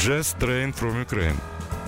Jazz 0.00 0.34
Train 0.40 0.72
from 0.80 1.04
Ukraine. 1.04 1.34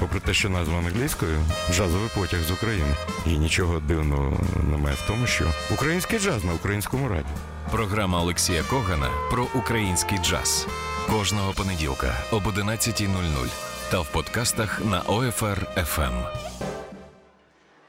Попри 0.01 0.21
те, 0.21 0.35
що 0.35 0.51
назва 0.51 0.79
англійською 0.79 1.39
джазовий 1.71 2.11
потяг 2.15 2.41
з 2.41 2.51
України. 2.51 2.95
І 3.27 3.39
нічого 3.39 3.81
дивного 3.81 4.41
немає 4.71 4.97
в 4.97 5.07
тому, 5.07 5.27
що 5.27 5.45
український 5.73 6.19
джаз 6.19 6.45
на 6.45 6.55
українському 6.55 7.09
радіо. 7.09 7.37
Програма 7.71 8.21
Олексія 8.21 8.63
Когана 8.63 9.11
про 9.31 9.47
український 9.55 10.19
джаз 10.19 10.67
кожного 11.11 11.53
понеділка 11.53 12.15
об 12.33 12.43
11.00 12.43 13.09
та 13.91 14.01
в 14.01 14.13
подкастах 14.13 14.81
на 14.85 15.03
OFR 15.03 15.59
FM. 15.77 16.27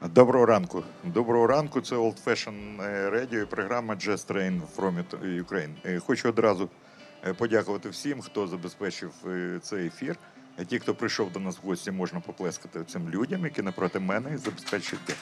Доброго 0.08 0.46
ранку. 0.46 0.82
Доброго 1.04 1.46
ранку. 1.46 1.80
Це 1.80 1.96
Old 1.96 2.24
Fashion 2.24 2.54
Radio 3.10 3.42
і 3.42 3.46
програма 3.46 3.94
Jazz 3.94 4.30
Train 4.30 4.60
from 4.76 5.04
Ukraine. 5.44 5.70
Е, 5.84 5.98
Хочу 5.98 6.28
одразу 6.28 6.64
е, 6.64 6.68
подякувати 7.32 7.88
всім, 7.88 8.20
хто 8.20 8.46
забезпечив 8.46 9.12
е, 9.26 9.58
цей 9.62 9.86
ефір. 9.86 10.16
Ті, 10.68 10.78
хто 10.78 10.94
прийшов 10.94 11.32
до 11.32 11.40
нас 11.40 11.58
в 11.62 11.66
гості, 11.66 11.90
можна 11.90 12.20
поплескати 12.20 12.84
цим 12.84 13.10
людям, 13.10 13.44
які 13.44 13.62
напроти 13.62 14.00
мене 14.00 14.38
забезпечують. 14.38 15.16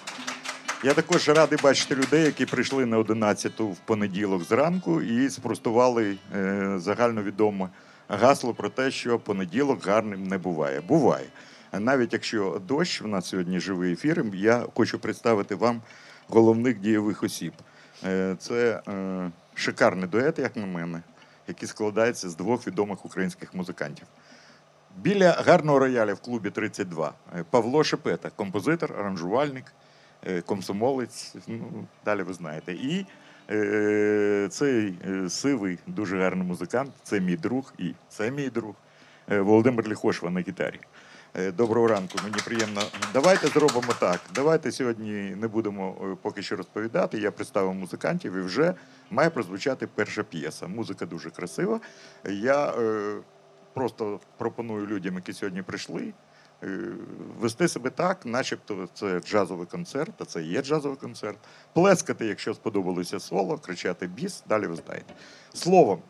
Я 0.85 0.95
також 0.95 1.29
радий 1.29 1.59
бачити 1.63 1.95
людей, 1.95 2.25
які 2.25 2.47
прийшли 2.47 2.87
на 2.87 2.99
11-ту 2.99 3.69
в 3.69 3.79
понеділок 3.79 4.43
зранку 4.43 5.03
і 5.03 5.31
спростували 5.31 6.17
е, 6.35 6.75
загальновідоме 6.79 7.69
гасло 8.09 8.55
про 8.55 8.69
те, 8.69 8.91
що 8.91 9.19
понеділок 9.19 9.87
гарним 9.87 10.27
не 10.27 10.39
буває. 10.39 10.81
Буває. 10.81 11.27
Навіть 11.73 12.13
якщо 12.13 12.63
дощ, 12.69 13.03
у 13.03 13.09
нас 13.09 13.29
сьогодні 13.29 13.61
живий 13.61 13.93
ефір, 13.93 14.25
я 14.35 14.67
хочу 14.75 14.99
представити 14.99 15.55
вам 15.55 15.83
головних 16.29 16.79
дієвих 16.81 17.23
осіб. 17.23 17.53
Е, 18.05 18.37
Це 18.39 18.83
е, 18.89 19.31
шикарний 19.55 20.09
дует, 20.09 20.39
як 20.39 20.57
на 20.57 20.67
мене, 20.67 21.03
який 21.49 21.69
складається 21.69 22.31
з 22.31 22.37
двох 22.37 22.67
відомих 22.67 23.05
українських 23.05 23.55
музикантів. 23.55 24.07
Біля 24.97 25.33
гарного 25.33 25.79
рояля 25.79 26.15
в 26.15 26.21
клубі 26.21 26.51
32 26.51 27.13
е, 27.37 27.45
Павло 27.51 27.85
Шепета, 27.85 28.31
композитор, 28.37 28.93
аранжувальник, 28.99 29.65
е, 30.27 30.41
комсомолець. 30.41 31.35
Ну, 31.47 31.85
далі 32.05 32.23
ви 32.23 32.33
знаєте. 32.33 32.73
І 32.73 33.07
е, 33.51 34.49
цей 34.51 34.95
е, 35.09 35.31
сивий, 35.31 35.79
дуже 35.87 36.19
гарний 36.19 36.47
музикант. 36.47 36.93
Це 37.03 37.21
мій 37.21 37.37
друг, 37.37 37.75
і 37.79 37.95
це 38.09 38.31
мій 38.31 38.49
друг 38.49 38.75
е, 39.31 39.41
Володимир 39.41 39.89
Ліхошва 39.89 40.31
на 40.31 40.41
гітарі. 40.41 40.81
Е, 41.37 41.53
Доброго 41.53 41.89
ранку, 41.89 42.19
мені 42.25 42.37
приємно. 42.45 42.83
Давайте 43.13 43.49
зробимо 43.49 43.93
так. 44.01 44.21
Давайте 44.35 44.73
сьогодні 44.73 45.13
не 45.13 45.49
будемо 45.49 45.97
е, 46.03 46.17
поки 46.23 46.43
що 46.43 46.57
розповідати. 46.57 47.19
Я 47.19 47.31
представив 47.31 47.75
музикантів 47.75 48.35
і 48.37 48.41
вже 48.41 48.75
має 49.11 49.31
прозвучати 49.31 49.87
перша 49.87 50.23
п'єса. 50.23 50.67
Музика 50.67 51.07
дуже 51.07 51.31
красива. 51.31 51.81
Я 52.29 52.67
е, 52.67 53.17
просто 53.75 54.21
пропоную 54.39 54.87
людям, 54.87 55.15
які 55.15 55.33
сьогодні 55.33 55.63
прийшли, 55.63 56.13
е, 56.63 56.79
вести 57.39 57.69
себе 57.69 57.91
так, 57.91 58.27
начебто 58.27 58.89
це 58.95 59.21
джазовий 59.21 59.67
концерт, 59.67 60.13
а 60.19 60.25
це 60.25 60.43
є 60.43 60.63
джазовий 60.63 60.99
концерт. 60.99 61.39
Плескати, 61.73 62.27
якщо 62.27 62.55
сподобалося 62.55 63.21
соло, 63.21 63.59
кричати 63.59 64.07
біс, 64.07 64.43
далі 64.49 64.67
ви 64.67 64.77
знаєте. 64.77 65.15
Словом, 65.55 66.03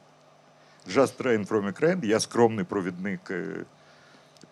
Jazz 0.89 1.23
Train 1.23 1.49
from 1.49 1.73
Ukraine, 1.73 2.05
я 2.05 2.21
скромний 2.21 2.65
провідник 2.65 3.31
е, 3.31 3.65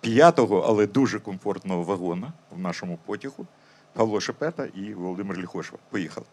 п'ятого, 0.00 0.64
але 0.69 0.86
дуже 0.86 1.19
комфортного 1.19 1.83
вагона 1.83 2.33
в 2.50 2.58
нашому 2.58 2.98
потягу. 3.06 3.46
Павло 3.92 4.20
Шепета 4.20 4.64
і 4.64 4.94
Володимир 4.94 5.38
Ліхошва. 5.38 5.78
Поїхали. 5.91 6.27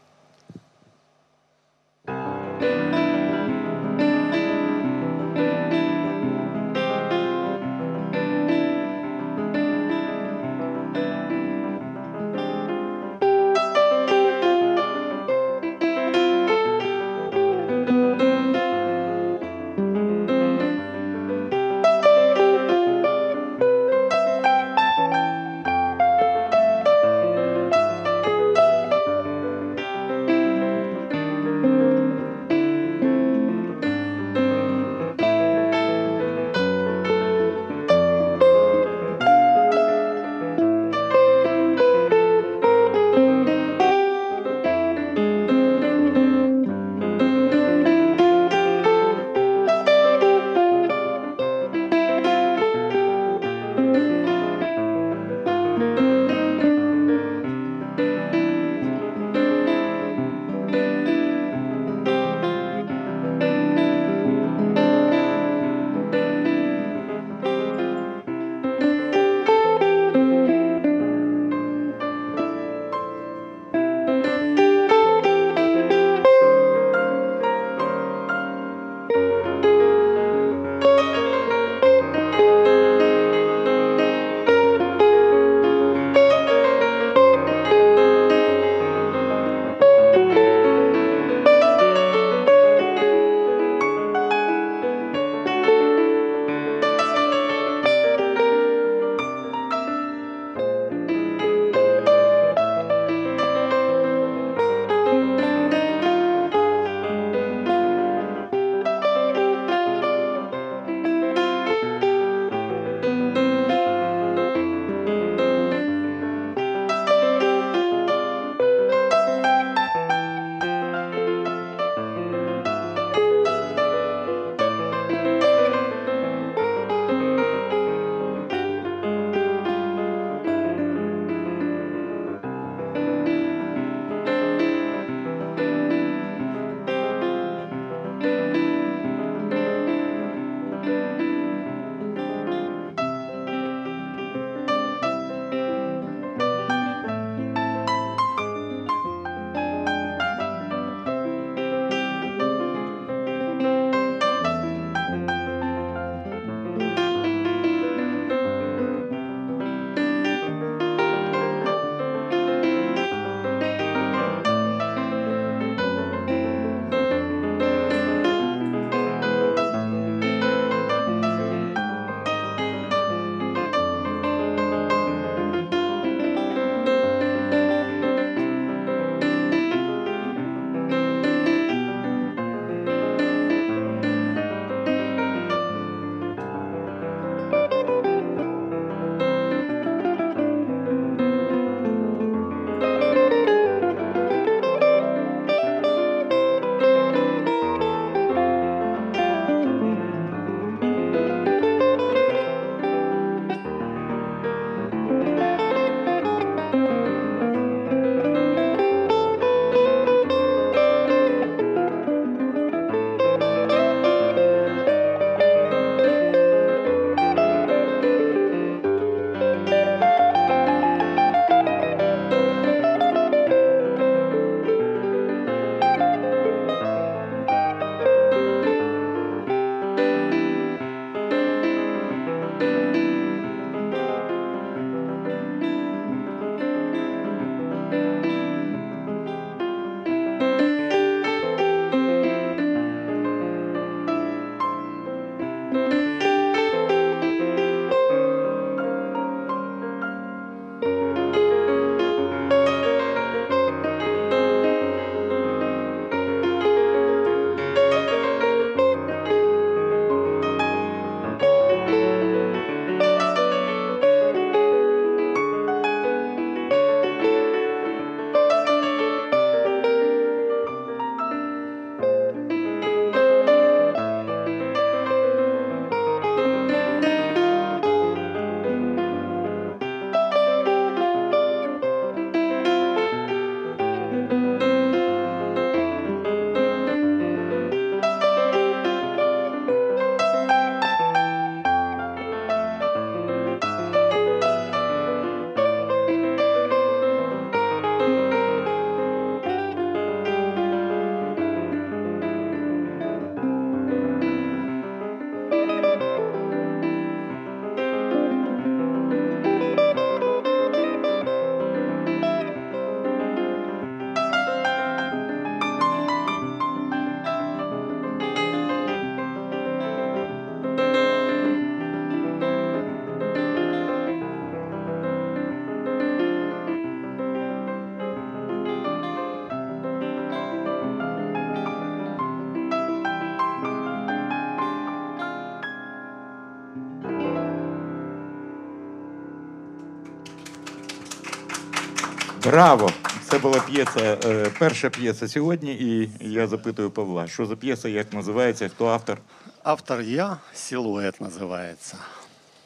Браво! 342.47 342.91
Це 343.31 343.39
була 343.39 343.61
п'єса, 343.61 344.19
е, 344.25 344.51
перша 344.59 344.91
п'єса 344.91 345.29
сьогодні, 345.29 345.73
і 345.75 346.11
я 346.21 346.47
запитую 346.47 346.91
Павла, 346.91 347.27
що 347.27 347.47
за 347.47 347.57
п'єса, 347.57 347.89
як 347.89 348.13
називається, 348.13 348.69
хто 348.69 348.87
автор? 348.87 349.19
Автор 349.63 350.01
я, 350.01 350.37
силуэт 350.55 351.21
называется. 351.21 351.95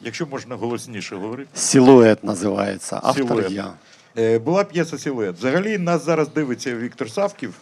Якщо 0.01 0.25
можна 0.25 0.55
голосніше 0.55 1.15
говорити. 1.15 1.49
Силуэт 1.55 2.23
называется. 2.23 2.99
Автор 3.03 3.27
Силует. 3.27 3.51
я. 3.51 3.73
Е, 4.17 4.39
Була 4.39 4.63
п'єса 4.63 4.97
Сілует. 4.97 5.35
Взагалі 5.35 5.77
нас 5.77 6.05
зараз 6.05 6.29
дивиться 6.29 6.75
Віктор 6.75 7.11
Савків, 7.11 7.53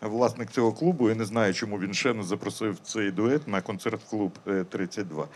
власник 0.00 0.50
цього 0.50 0.72
клубу. 0.72 1.08
Я 1.08 1.14
не 1.14 1.24
знаю, 1.24 1.54
чому 1.54 1.78
він 1.78 1.94
ще 1.94 2.14
не 2.14 2.22
запросив 2.22 2.78
цей 2.84 3.10
дует 3.10 3.48
на 3.48 3.60
концерт 3.60 4.00
в 4.06 4.10
клуб 4.10 4.32
е, 4.48 4.64
32. 4.64 5.26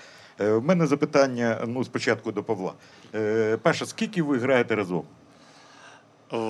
Е, 0.41 0.51
У 0.51 0.61
мене 0.61 0.87
запитання 0.87 1.59
ну, 1.67 1.85
спочатку 1.85 2.33
до 2.33 2.43
Павла. 2.43 2.73
Е, 3.15 3.57
Паша, 3.63 3.87
скільки 3.87 4.23
ви 4.23 4.39
граєте 4.39 4.75
разом 4.75 5.03
Э, 5.03 5.20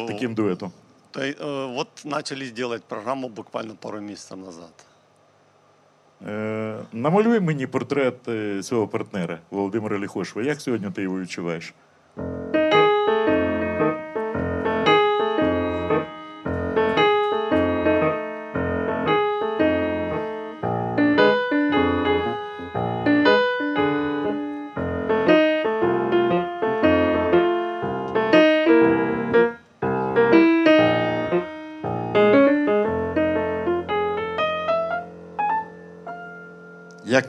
Таким 0.07 0.33
дуетом? 0.33 0.71
то, 1.11 1.21
э, 1.21 1.75
вот 1.75 1.87
начали 2.03 2.49
делать 2.49 2.83
программу 2.83 3.29
буквально 3.29 3.75
пару 3.75 4.01
месяцев 4.01 4.37
назад. 4.37 4.85
Е, 6.27 6.79
Намалюй 6.93 7.39
мені 7.39 7.67
портрет 7.67 8.27
е, 8.27 8.63
свого 8.63 8.87
партнера 8.87 9.39
Володимира 9.51 9.99
Ліхошева. 9.99 10.45
Як 10.45 10.61
сьогодні 10.61 10.91
ти 10.91 11.01
його 11.01 11.19
відчуваєш? 11.19 11.73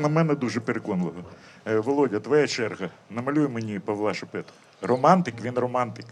На 0.02 0.08
мене, 0.08 0.34
дуже 0.34 0.60
переконливо. 0.60 1.24
Е, 1.66 1.78
Володя, 1.78 2.20
твоя 2.20 2.46
черга. 2.46 2.88
Намалюй 3.10 3.48
мені 3.48 3.78
Павла 3.78 4.14
Шепету. 4.14 4.52
Романтик, 4.82 5.34
він 5.42 5.54
романтик. 5.54 6.06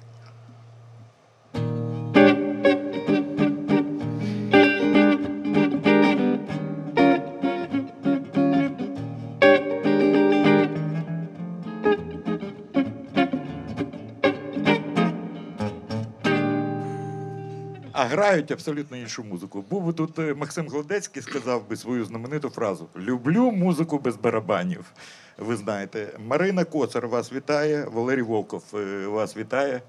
А 18.00 18.04
грають 18.04 18.50
абсолютно 18.50 18.96
іншу 18.96 19.24
музику. 19.24 19.64
Був 19.70 19.82
би 19.86 19.92
тут 19.92 20.18
е, 20.18 20.34
Максим 20.34 20.68
Голдецький 20.68 21.22
сказав 21.22 21.68
би 21.68 21.76
свою 21.76 22.04
знамениту 22.04 22.50
фразу: 22.50 22.88
Люблю 22.96 23.50
музику 23.50 23.98
без 23.98 24.16
барабанів. 24.16 24.92
Ви 25.38 25.56
знаєте, 25.56 26.18
Марина 26.26 26.64
Коцар 26.64 27.08
вас 27.08 27.32
вітає, 27.32 27.84
Валерій 27.84 28.22
Волков 28.22 28.64
е, 28.74 29.06
вас 29.06 29.36
вітає. 29.36 29.82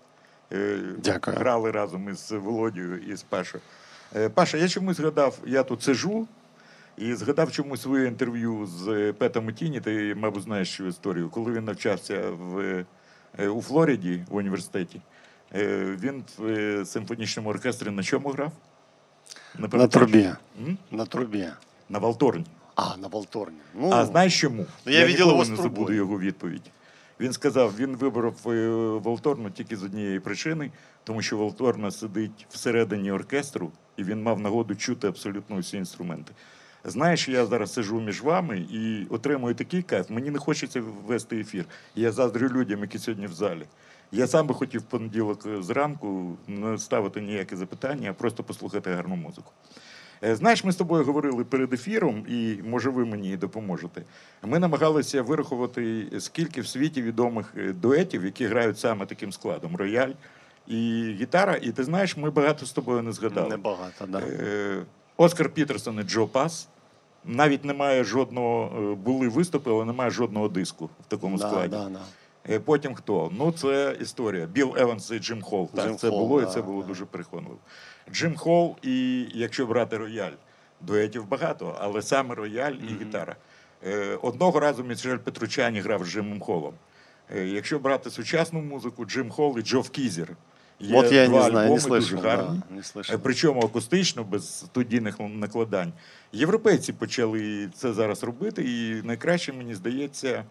Е, 0.52 0.80
Дякую. 0.98 1.38
Грали 1.38 1.72
разом 1.72 2.10
із 2.10 2.32
Володією 2.32 2.98
і 2.98 3.16
з 3.16 3.24
Пашою. 3.24 3.64
Паша, 4.34 4.58
я 4.58 4.68
чомусь 4.68 4.98
згадав, 4.98 5.40
я 5.46 5.64
тут 5.64 5.84
сижу 5.84 6.28
і 6.98 7.14
згадав 7.14 7.52
чомусь 7.52 7.82
своє 7.82 8.08
інтерв'ю 8.08 8.66
з 8.66 9.14
Петом 9.14 9.54
Тіні. 9.54 9.82
Ти, 9.82 10.16
мабуть, 10.16 10.44
знаєш 10.44 10.76
цю 10.76 10.88
історію, 10.88 11.30
коли 11.30 11.52
він 11.52 11.66
навчався 11.66 12.30
в, 12.30 12.86
у 13.48 13.62
Флориді 13.62 14.26
в 14.30 14.36
університеті. 14.36 15.02
Е, 15.56 15.98
Він 16.02 16.24
в 16.38 16.46
е, 16.46 16.86
симфонічному 16.86 17.50
оркестрі 17.50 17.90
на 17.90 18.04
чому 18.04 18.30
грав? 18.30 18.52
На 19.58 19.68
пам'ятаєш? 19.68 20.12
трубе. 20.12 20.38
М? 20.68 20.78
На 20.92 21.06
трубе. 21.06 21.54
На 21.90 22.00
Валторні. 22.00 22.46
А, 22.76 22.98
на 22.98 23.08
Волторне. 23.08 23.58
Ну, 23.76 23.90
А 23.92 24.06
знаєш 24.06 24.40
чому? 24.42 24.66
Ну, 24.86 24.92
я 24.92 25.00
видел 25.06 25.28
ніколи 25.28 25.32
його 25.44 25.50
не 25.58 25.64
забуду 25.64 25.94
його 25.94 26.20
відповідь. 26.20 26.72
Він 27.20 27.34
сказав, 27.34 27.76
він 27.78 27.96
вибрав 27.96 28.36
е, 28.48 28.70
Волторну 28.98 29.50
тільки 29.50 29.76
з 29.78 29.84
однієї 29.84 30.20
причини, 30.20 30.72
тому 31.04 31.22
що 31.22 31.38
Волторна 31.38 31.92
сидить 31.92 32.48
всередині 32.50 33.12
оркестру, 33.12 33.72
і 33.98 34.04
він 34.04 34.24
мав 34.24 34.40
нагоду 34.40 34.76
чути 34.76 35.08
абсолютно 35.08 35.56
усі 35.56 35.78
інструменти. 35.78 36.34
Знаєш, 36.84 37.30
я 37.30 37.46
зараз 37.46 37.74
сижу 37.74 38.02
між 38.02 38.22
вами 38.22 38.58
і 38.72 39.08
отримую 39.10 39.56
такий 39.56 39.82
кайф. 39.82 40.10
Мені 40.10 40.30
не 40.30 40.40
хочеться 40.40 40.82
вести 41.08 41.40
ефір. 41.40 41.66
Я 41.96 42.12
заздрю 42.12 42.50
людям, 42.50 42.80
які 42.82 43.00
сьогодні 43.00 43.28
в 43.28 43.34
залі. 43.34 43.66
Я 44.12 44.28
сам 44.28 44.48
би 44.48 44.54
хотів 44.54 44.82
в 44.82 44.84
понеділок 44.84 45.46
е, 45.46 45.62
зранку 45.64 46.38
не 46.48 46.78
ставити 46.78 47.22
ніякі 47.22 47.56
запитання, 47.56 48.10
а 48.10 48.14
просто 48.14 48.44
послухати 48.44 48.92
гарну 48.94 49.16
музику. 49.16 49.52
Е, 50.24 50.36
Знаєш, 50.36 50.64
ми 50.64 50.72
з 50.72 50.76
тобою 50.76 51.04
говорили 51.06 51.44
перед 51.44 51.74
ефіром, 51.74 52.26
і 52.30 52.60
може 52.64 52.90
ви 52.90 53.06
мені 53.06 53.38
допоможете. 53.38 54.04
Ми 54.44 54.60
намагалися 54.60 55.22
вирахувати, 55.22 56.08
скільки 56.20 56.62
в 56.62 56.68
світі 56.68 57.02
відомих 57.02 57.54
е, 57.58 57.74
дуетів, 57.74 58.26
які 58.26 58.46
грають 58.46 58.80
саме 58.80 59.06
таким 59.06 59.32
складом: 59.32 59.76
рояль 59.76 60.12
і 60.68 61.04
гітара. 61.20 61.56
І 61.56 61.72
ти 61.72 61.84
знаєш, 61.84 62.18
ми 62.18 62.30
багато 62.30 62.66
з 62.66 62.72
тобою 62.72 63.02
не 63.02 63.12
згадали. 63.12 63.50
небагато, 63.50 64.06
да. 64.08 64.22
Оскар 65.18 65.50
Пітерсон 65.50 66.00
і 66.00 66.04
Джо 66.04 66.28
Пас. 66.28 66.68
Навіть 67.26 67.66
немає 67.66 68.04
жодного, 68.04 68.96
були 68.96 69.28
виступи, 69.28 69.70
але 69.72 69.86
немає 69.86 70.12
жодного 70.12 70.48
диску 70.48 70.86
в 70.86 71.06
такому 71.08 71.38
Да, 71.38 71.48
складі. 71.48 71.68
да, 71.76 71.90
да. 71.90 72.00
Е, 72.50 72.60
Потім 72.60 72.96
хто? 72.96 73.32
Ну, 73.38 73.52
це 73.52 73.98
історія. 74.02 74.46
Біл 74.46 74.76
Еванс 74.78 75.12
і 75.12 75.20
Джим 75.20 75.42
Холл. 75.42 75.70
Так, 75.76 75.86
Джим 75.86 75.98
це 75.98 76.10
Холл, 76.10 76.20
було, 76.20 76.42
і 76.42 76.46
це 76.46 76.62
було 76.62 76.82
да. 76.82 76.88
дуже 76.88 77.06
переконливо. 77.06 77.58
Джим 78.12 78.36
Холл, 78.36 78.76
і 78.82 79.26
якщо 79.34 79.66
брати 79.66 79.98
рояль, 79.98 80.32
дуетів 80.82 81.28
багато, 81.28 81.78
але 81.80 82.02
саме 82.02 82.36
рояль 82.36 82.74
і 82.74 82.98
гітара. 83.02 83.36
Е, 83.88 84.18
Одного 84.22 84.60
разу 84.60 84.84
Мішель 84.84 85.18
Петручані 85.18 85.80
грав 85.80 86.06
з 86.06 86.10
Джимом 86.10 86.40
Холлом. 86.40 86.74
Е, 87.36 87.46
Якщо 87.48 87.80
брати 87.80 88.10
сучасну 88.10 88.62
музику, 88.62 89.06
Джим 89.06 89.30
Холл 89.30 89.60
і 89.60 89.62
Джо 89.62 89.84
Кізер. 89.84 90.36
Є 90.80 90.96
Вот 90.96 91.12
я 91.12 91.28
два 91.28 91.38
не 91.38 91.50
знаю, 91.50 91.70
не 91.70 91.76
альбоми 91.76 92.00
дуже 92.00 92.18
гарні. 92.18 92.62
Да, 92.70 92.76
не 92.76 92.82
слышал. 92.82 93.20
Причому 93.24 93.62
акустично, 93.62 94.24
без 94.24 94.60
студійних 94.60 95.20
накладань. 95.20 95.94
Європейці 96.32 96.94
почали 96.94 97.70
це 97.76 97.94
зараз 97.94 98.24
робити, 98.24 98.64
і 98.64 99.08
найкраще, 99.08 99.54
мені 99.54 99.76
здається, 99.76 100.44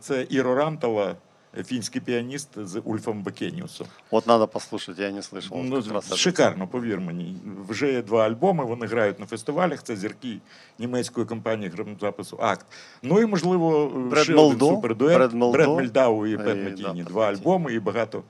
це 0.00 0.26
Іро 0.30 0.54
Рантала, 0.54 1.16
е, 1.58 1.64
фінський 1.64 2.00
піаніст 2.00 2.48
з 2.56 2.80
Ульфом 2.84 3.22
Бекеніусом. 3.22 3.86
Вот 4.10 4.26
надо 4.26 4.48
послушать, 4.48 4.98
я 4.98 5.10
не 5.10 5.20
слышал. 5.20 5.48
Вот 5.50 5.86
Ну, 6.10 6.16
шикарно, 6.16 6.68
повір 6.68 7.00
мені. 7.00 7.36
Вже 7.68 7.92
є 7.92 8.02
два 8.02 8.26
альбоми, 8.26 8.64
вони 8.64 8.86
грають 8.86 9.20
на 9.20 9.26
фестивалях. 9.26 9.82
Це 9.82 9.96
зірки 9.96 10.38
німецької 10.78 11.26
компанії 11.26 11.70
грамзапису 11.70 12.38
Акт. 12.40 12.66
Ну 13.02 13.20
і 13.20 13.26
можливо, 13.26 13.86
Бред 13.88 14.24
ще 14.24 14.34
один 14.34 14.58
супердует. 14.58 15.16
Бред 15.16 15.32
Молдо. 15.32 15.58
Бред 15.58 15.68
Мельдау 15.68 16.26
і 16.26 16.32
І, 16.32 16.36
Пет 16.36 16.74
да, 16.74 16.92
Два 16.92 17.28
альбоми 17.28 17.72
і 17.72 17.80
багато 17.80 18.22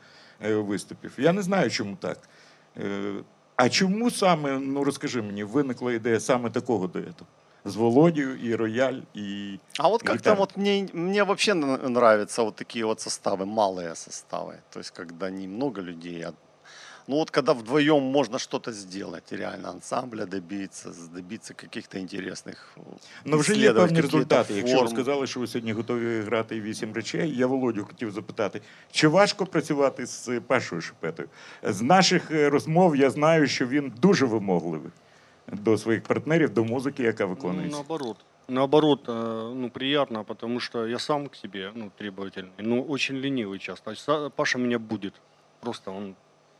е, 0.44 0.54
виступів. 0.54 1.12
Я 1.18 1.32
не 1.32 1.42
знаю, 1.42 1.70
чому 1.70 1.96
так. 1.96 2.18
Е, 2.78 3.12
А 3.56 3.68
чому 3.68 4.10
саме, 4.10 4.58
ну 4.58 4.84
розкажи 4.84 5.22
мені, 5.22 5.44
виникла 5.44 5.92
ідея 5.92 6.20
саме 6.20 6.50
такого 6.50 6.86
дуету? 6.86 7.26
З 7.65 7.75
Володією 7.75 8.35
і 8.43 8.55
Рояль, 8.55 9.00
і 9.13 9.59
А 9.79 9.88
вот 9.88 10.01
как-то 10.03 10.13
гитара? 10.17 10.35
вот 10.35 10.57
мне, 10.57 10.88
мне 10.93 11.23
вообще 11.23 11.51
н- 11.51 11.93
нравятся 11.93 12.43
вот 12.43 12.55
такие 12.55 12.85
вот 12.85 13.00
составы, 13.00 13.45
малые 13.45 13.89
составы. 13.91 14.53
То 14.69 14.79
есть, 14.79 14.91
когда 14.97 15.29
немного 15.29 15.81
людей, 15.81 16.23
а 16.23 16.33
ну 17.07 17.15
вот 17.15 17.29
когда 17.29 17.53
вдвоем 17.53 18.03
можно 18.03 18.39
что-то 18.39 18.71
сделать, 18.71 19.31
реально 19.33 19.69
ансамбля 19.69 20.25
добиться, 20.25 20.89
с- 20.89 21.07
добиться 21.07 21.53
каких-то 21.53 21.97
интересных 21.97 22.55
Ну, 23.25 23.38
вже 23.38 23.53
є 23.53 23.57
исследовать 23.59 23.89
певні 23.89 24.01
какие-то 24.01 24.17
результати. 24.17 24.53
Якщо 24.53 24.77
ви 24.81 24.85
формы. 24.85 24.89
сказали, 24.93 25.27
що 25.27 25.39
ви 25.39 25.47
сьогодні 25.47 25.73
готові 25.73 26.21
грати 26.21 26.61
вісім 26.61 26.93
речей, 26.93 27.38
я 27.38 27.47
Володю 27.47 27.85
хотів 27.85 28.11
запитати, 28.11 28.61
чи 28.91 29.07
важко 29.07 29.45
працювати 29.45 30.05
з 30.05 30.39
Пашою 30.47 30.81
Шепетою? 30.81 31.29
З 31.63 31.81
наших 31.81 32.31
е, 32.31 32.50
розмов 32.50 32.95
я 32.95 33.09
знаю, 33.09 33.47
що 33.47 33.67
він 33.67 33.93
дуже 34.01 34.25
вимогливий 34.25 34.91
до 35.47 35.77
своїх 35.77 36.03
партнерів, 36.03 36.53
до 36.53 36.63
музики, 36.63 37.03
яка 37.03 37.23
Ну, 37.23 37.29
виконується. 37.29 37.77
наоборот. 37.77 38.17
Наоборот, 38.47 39.09
э, 39.09 39.53
ну, 39.55 39.69
приятно, 39.69 40.23
потому 40.23 40.59
что 40.59 40.88
я 40.88 41.00
сам 41.00 41.27
к 41.27 41.35
себе, 41.35 41.71
ну, 41.75 41.91
требовательный, 42.01 42.50
но 42.59 42.83
очень 42.89 43.15
ленивый 43.21 43.59
часто. 43.59 43.91
Са- 43.91 44.29
Паша 44.29 44.59
меня 44.59 44.79
будет. 44.79 45.13
Просто 45.59 45.91
он 45.91 46.15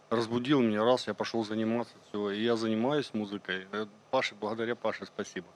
разбудил 0.10 0.62
меня, 0.62 0.86
раз, 0.86 1.08
я 1.08 1.14
пошел 1.14 1.44
заниматься, 1.46 1.94
все, 2.10 2.18
и 2.32 2.44
я 2.44 2.56
занимаюсь 2.56 3.12
музыкой. 3.14 3.66
Э, 3.74 3.88
Паше, 4.10 4.36
благодаря 4.42 4.76
Паше 4.76 5.06
спасибо. 5.06 5.48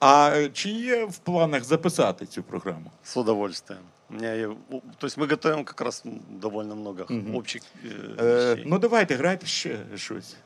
А 0.00 0.30
е, 0.36 0.48
чи 0.50 0.68
є 0.70 1.04
в 1.04 1.18
планах 1.18 1.64
записати 1.64 2.26
цю 2.26 2.42
програму? 2.42 2.90
С 3.04 3.16
удовольствием. 3.16 3.82
У 4.10 4.14
меня 4.14 4.34
и- 4.34 4.46
у- 4.46 4.80
то 4.98 5.06
есть 5.06 5.18
мы 5.18 5.26
готовим 5.26 5.64
как 5.64 5.80
раз 5.80 6.02
м, 6.06 6.20
довольно 6.30 6.74
много 6.74 7.06
Мгм. 7.08 7.36
общих 7.36 7.62
э, 7.84 8.24
Е, 8.24 8.50
вещей. 8.54 8.64
ну 8.68 8.78
давайте, 8.78 9.16
грайте 9.16 9.46
ще 9.46 9.78
щось. 9.96 10.36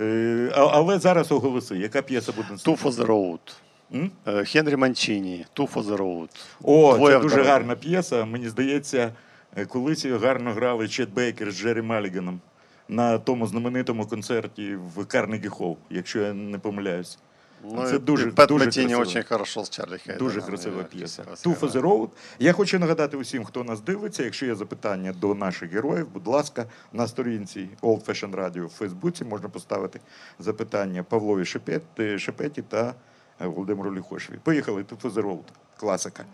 Е, 0.00 0.50
а- 0.54 0.66
але 0.72 0.98
зараз 0.98 1.32
оголоси, 1.32 1.76
яка 1.76 2.02
п'єса 2.02 2.32
буде 2.32 2.48
Two 2.48 2.52
наступна? 2.52 2.90
for 2.90 2.94
the 2.94 3.06
road. 3.06 3.38
М? 3.94 4.10
Е, 4.26 4.44
Хенрі 4.44 4.76
Манчині, 4.76 5.46
Two 5.56 5.72
for 5.74 5.82
the 5.84 5.96
road. 5.96 6.28
О, 6.62 6.94
Двоє 6.96 7.14
це 7.14 7.18
в 7.18 7.22
дуже 7.22 7.42
гарна 7.42 7.74
п'єса. 7.76 8.24
Мені 8.24 8.48
здається, 8.48 9.12
е, 9.56 9.64
колись 9.66 10.04
її 10.04 10.16
гарно 10.18 10.52
грали 10.52 10.88
Чет 10.88 11.12
Бейкер 11.12 11.50
з 11.52 11.60
Джері 11.60 11.82
Маліганом. 11.82 12.40
на 12.88 13.18
тому 13.18 13.46
знаменитому 13.46 14.06
концерті 14.06 14.76
в 14.96 15.06
Карнегі 15.06 15.48
Холл, 15.48 15.76
якщо 15.90 16.20
я 16.20 16.32
не 16.32 16.58
помиляюсь. 16.58 17.18
Ну, 17.63 17.85
Це 17.87 17.95
и- 17.95 17.99
дуже- 17.99 18.27
и 18.27 18.31
Пэт 18.31 18.47
дуже 18.47 18.65
Метини 18.65 18.87
красиво. 18.87 19.01
очень 19.01 19.23
хорошо 19.23 19.61
с 19.61 19.69
Чарли 19.69 19.97
Хейденом. 19.97 20.27
Дуже 20.27 20.41
красива 20.41 20.81
э, 20.81 20.85
п'єса. 20.85 21.23
красиво 21.23 21.55
Two 21.55 21.59
for 21.59 21.71
the 21.71 21.81
сыграл. 21.81 21.99
road. 22.01 22.09
Я 22.39 22.53
хочу 22.53 22.79
нагадати 22.79 23.17
усім, 23.17 23.43
хто 23.45 23.63
нас 23.63 23.81
дивиться. 23.81 24.23
Якщо 24.23 24.45
є 24.45 24.55
запитання 24.55 25.13
до 25.21 25.35
наших 25.35 25.71
героїв, 25.71 26.07
будь 26.13 26.27
ласка, 26.27 26.65
на 26.93 27.07
сторінці 27.07 27.69
Old 27.81 28.05
Fashion 28.05 28.35
Radio 28.35 28.65
в 28.65 28.69
Фейсбуці 28.69 29.23
можна 29.25 29.49
поставити 29.49 29.99
запитання 30.39 31.03
Павлові 31.03 31.43
Шепет- 31.43 32.17
Шепеті 32.17 32.61
та 32.61 32.93
е, 33.41 33.47
Володимиру 33.47 33.95
Ліхошеві. 33.95 34.37
Поїхали. 34.43 34.81
Two 34.83 35.01
for 35.01 35.11
the 35.13 35.21
road. 35.21 35.43
Класика. 35.77 36.25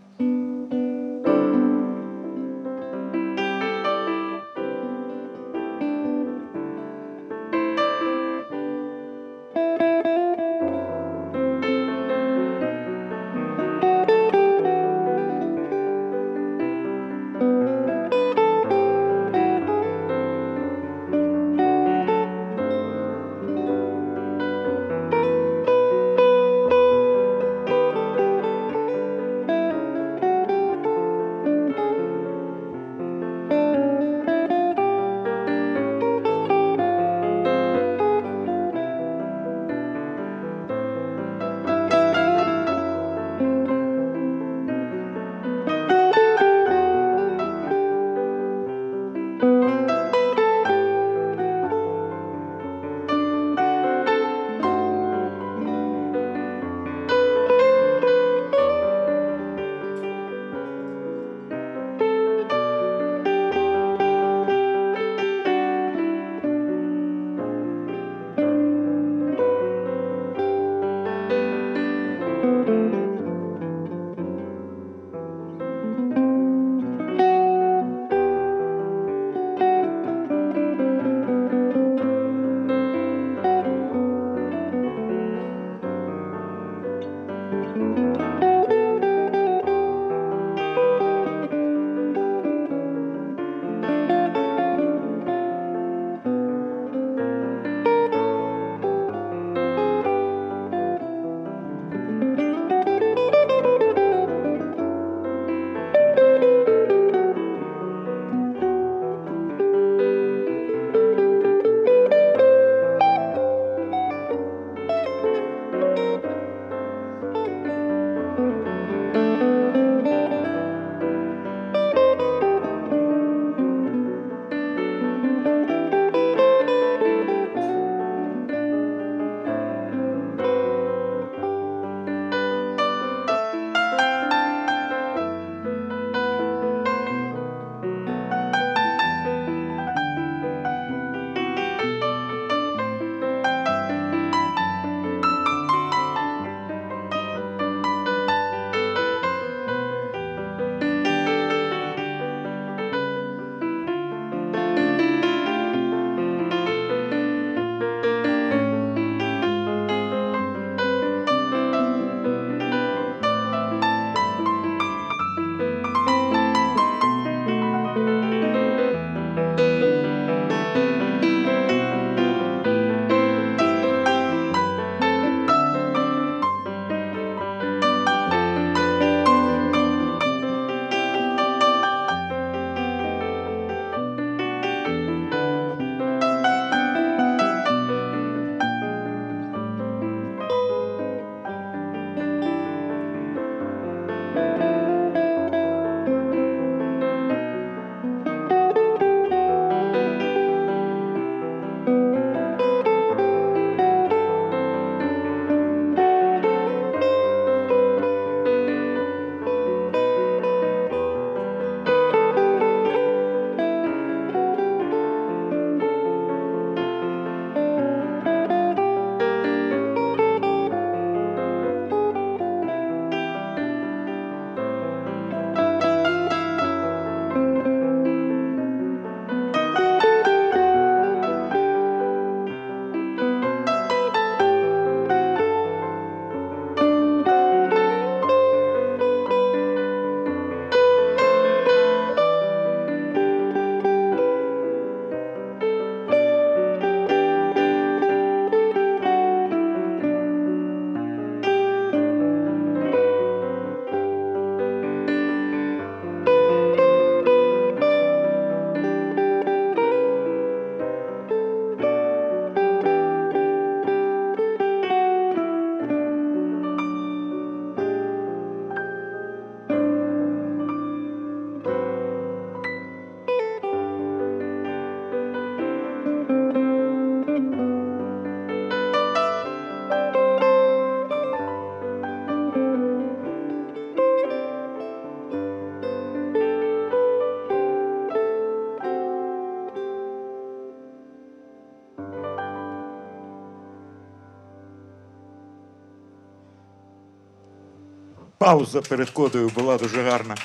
Пауза 298.52 298.82
перед 298.82 299.10
кодою 299.10 299.50
була 299.50 299.78
дуже 299.78 300.04
гарна. 300.04 300.36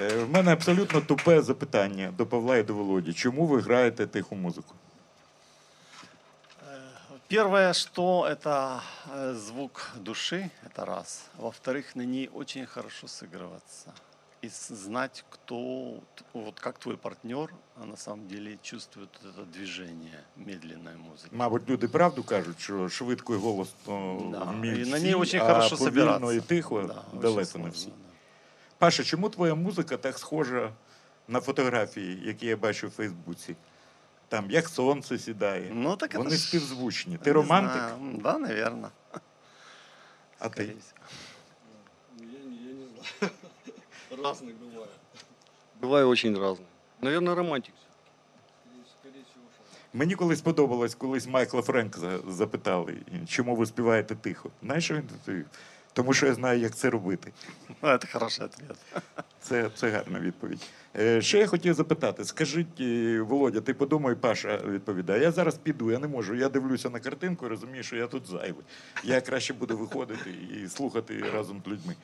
Е, 0.00 0.24
В 0.24 0.30
мене 0.30 0.52
абсолютно 0.52 1.00
тупе 1.00 1.42
запитання 1.42 2.12
до 2.18 2.26
Павла 2.26 2.56
і 2.56 2.62
до 2.62 2.74
Володі. 2.74 3.12
Чому 3.12 3.46
ви 3.46 3.60
граєте 3.60 4.06
тиху 4.06 4.36
музику? 4.36 4.74
Первое, 7.28 7.72
что 7.74 8.26
это 8.28 8.80
э, 9.14 9.34
звук 9.34 9.90
души, 9.94 10.50
это 10.66 10.84
раз. 10.84 11.26
Во-вторых, 11.38 11.94
на 11.94 12.02
ней 12.04 12.28
очень 12.34 12.66
хорошо 12.66 13.06
сыгрываться. 13.06 13.92
И 14.44 14.46
с- 14.48 14.74
знать, 14.74 15.24
кто, 15.30 15.98
т- 16.14 16.24
вот 16.32 16.60
как 16.60 16.78
твой 16.78 16.96
партнер 16.96 17.52
а 17.82 17.84
на 17.86 17.96
самом 17.96 18.26
деле 18.26 18.58
чувствует 18.62 19.08
вот 19.22 19.34
это 19.34 19.44
движение 19.52 20.24
медленной 20.36 20.96
музыки. 20.96 21.28
Мабуть, 21.32 21.68
люди 21.68 21.88
правду 21.88 22.24
кажуть, 22.24 22.60
що 22.60 22.88
швидко 22.88 23.34
і 23.34 23.38
голосно 23.38 24.28
Да, 24.32 24.38
вміють 24.44 24.86
и 24.86 24.90
на 24.90 24.96
всі, 24.96 25.04
ней 25.04 25.14
очень 25.14 25.40
а 25.40 25.44
хорошо 25.46 25.76
повільно 25.76 25.90
собираться. 26.14 26.32
і 26.32 26.40
тихо 26.40 26.82
Да, 26.82 26.94
очень 27.10 27.20
далеко 27.20 27.38
не 27.40 27.44
сложно, 27.44 27.70
всі. 27.70 27.86
да. 27.86 27.92
Паша, 28.78 29.04
чому 29.04 29.28
твоя 29.30 29.54
музика 29.54 29.96
так 29.96 30.18
схожа 30.18 30.72
на 31.28 31.40
фотографії, 31.40 32.22
які 32.26 32.46
я 32.46 32.56
бачу 32.56 32.88
в 32.88 32.90
Фейсбуці? 32.90 33.56
Там 34.28 34.50
як 34.50 34.68
сонце 34.68 35.18
сідає. 35.18 35.70
Ну, 35.74 35.96
так 35.96 36.14
это 36.14 36.18
Вони 36.18 36.30
ж- 36.30 36.36
співзвучні. 36.48 37.16
Ти 37.18 37.30
Не 37.30 37.34
романтик, 37.34 37.72
знаю. 37.82 37.94
М, 37.94 38.16
Да, 38.20 38.38
наверное. 38.38 38.90
а 40.38 40.48
ти? 40.48 40.62
Я, 40.64 42.24
не- 42.26 42.56
я 42.56 42.74
не 42.74 42.86
знаю. 43.20 43.32
Разных 44.14 44.54
бывает. 44.54 44.90
Бываю 45.80 46.08
очень 46.08 46.36
разный. 46.38 46.66
Наверное, 47.00 47.34
романтик. 47.34 47.74
Скорее 49.00 49.22
всего, 49.24 49.44
что. 49.54 49.98
Мені 49.98 50.14
колись 50.14 50.38
сподобалось, 50.38 50.94
колись 50.94 51.26
Майкла 51.26 51.62
Френк 51.62 51.98
за- 51.98 52.18
запитали, 52.28 52.96
чому 53.28 53.56
ви 53.56 53.66
співаєте 53.66 54.14
тихо. 54.14 54.50
Знаєш, 54.62 54.84
що 54.84 54.94
він 54.94 55.02
відповів? 55.02 55.46
Тому 55.92 56.12
що 56.14 56.26
я 56.26 56.34
знаю, 56.34 56.60
як 56.60 56.74
це 56.74 56.90
робити. 56.90 57.32
Ну, 57.82 57.88
это 57.88 58.12
хороший 58.12 58.44
ответ. 58.44 58.76
Це, 59.40 59.70
це 59.74 59.90
гарна 59.90 60.20
відповідь. 60.20 60.60
Е, 60.96 61.22
Ще 61.22 61.38
я 61.38 61.46
хотів 61.46 61.74
запитати: 61.74 62.24
скажіть, 62.24 62.80
е, 62.80 63.20
Володя, 63.20 63.60
ти 63.60 63.74
подумай, 63.74 64.14
Паша 64.14 64.56
відповідає. 64.56 65.22
Я 65.22 65.32
зараз 65.32 65.58
піду, 65.58 65.90
я 65.90 65.98
не 65.98 66.08
можу. 66.08 66.34
Я 66.34 66.48
дивлюся 66.48 66.90
на 66.90 67.00
картинку 67.00 67.46
і 67.46 67.48
розумію, 67.48 67.82
що 67.82 67.96
я 67.96 68.06
тут 68.06 68.26
зайвий. 68.26 68.64
Я 69.04 69.20
краще 69.20 69.54
буду 69.54 69.76
виходити 69.78 70.30
і 70.64 70.68
слухати 70.68 71.24
разом 71.34 71.62
з 71.66 71.68
людьми. 71.68 71.94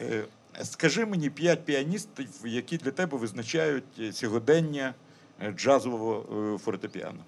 Е, 0.00 0.24
Скажи 0.64 1.06
мені 1.06 1.30
п'ять 1.30 1.64
піаністів, 1.64 2.28
які 2.44 2.76
для 2.76 2.90
тебе 2.90 3.18
визначають 3.18 3.84
е, 3.98 4.12
сьогодення 4.12 4.94
е, 5.42 5.52
джазового 5.52 6.58
фортепіано. 6.58 7.24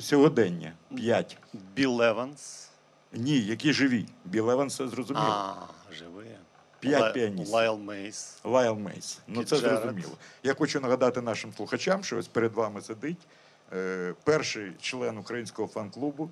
Сьогодення 0.00 0.72
п'ять. 0.94 1.38
Білл 1.76 2.00
Еванс. 2.02 2.68
Ні, 3.12 3.38
які 3.40 3.72
живі. 3.72 4.06
Біл 4.24 4.50
Еванс 4.50 4.76
це 4.76 4.88
зрозуміло. 4.88 5.26
А, 5.28 5.54
живые. 5.92 6.36
П'ять 6.80 7.14
піаністів. 7.14 7.54
Лайл 7.54 7.76
Мейс. 7.76 8.38
Лайл 8.44 8.74
Мейс. 8.74 9.20
Ну 9.26 9.44
це 9.44 9.56
зрозуміло. 9.56 10.12
Я 10.42 10.54
хочу 10.54 10.80
нагадати 10.80 11.20
нашим 11.20 11.52
слухачам, 11.52 12.04
що 12.04 12.18
ось 12.18 12.28
перед 12.28 12.52
вами 12.52 12.80
сидить 12.80 13.26
перший 14.24 14.72
член 14.80 15.18
українського 15.18 15.68
фан-клубу 15.68 16.30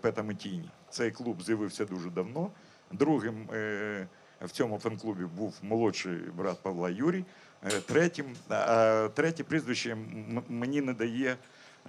Пета 0.00 0.22
Метіні. 0.22 0.70
Цей 0.90 1.10
клуб 1.10 1.42
з'явився 1.42 1.84
дуже 1.84 2.10
давно. 2.10 2.50
Другим 2.92 3.48
в 4.40 4.50
цьому 4.50 4.78
фан-клубі 4.78 5.24
був 5.24 5.54
молодший 5.62 6.16
брат 6.36 6.62
Павла 6.62 6.90
Юрій. 6.90 7.24
Е, 7.64 7.80
третім, 7.80 8.26
а 8.48 9.08
третє 9.14 9.44
прізвище 9.44 9.96
мені 10.48 10.80
не 10.80 10.92
дає 10.92 11.36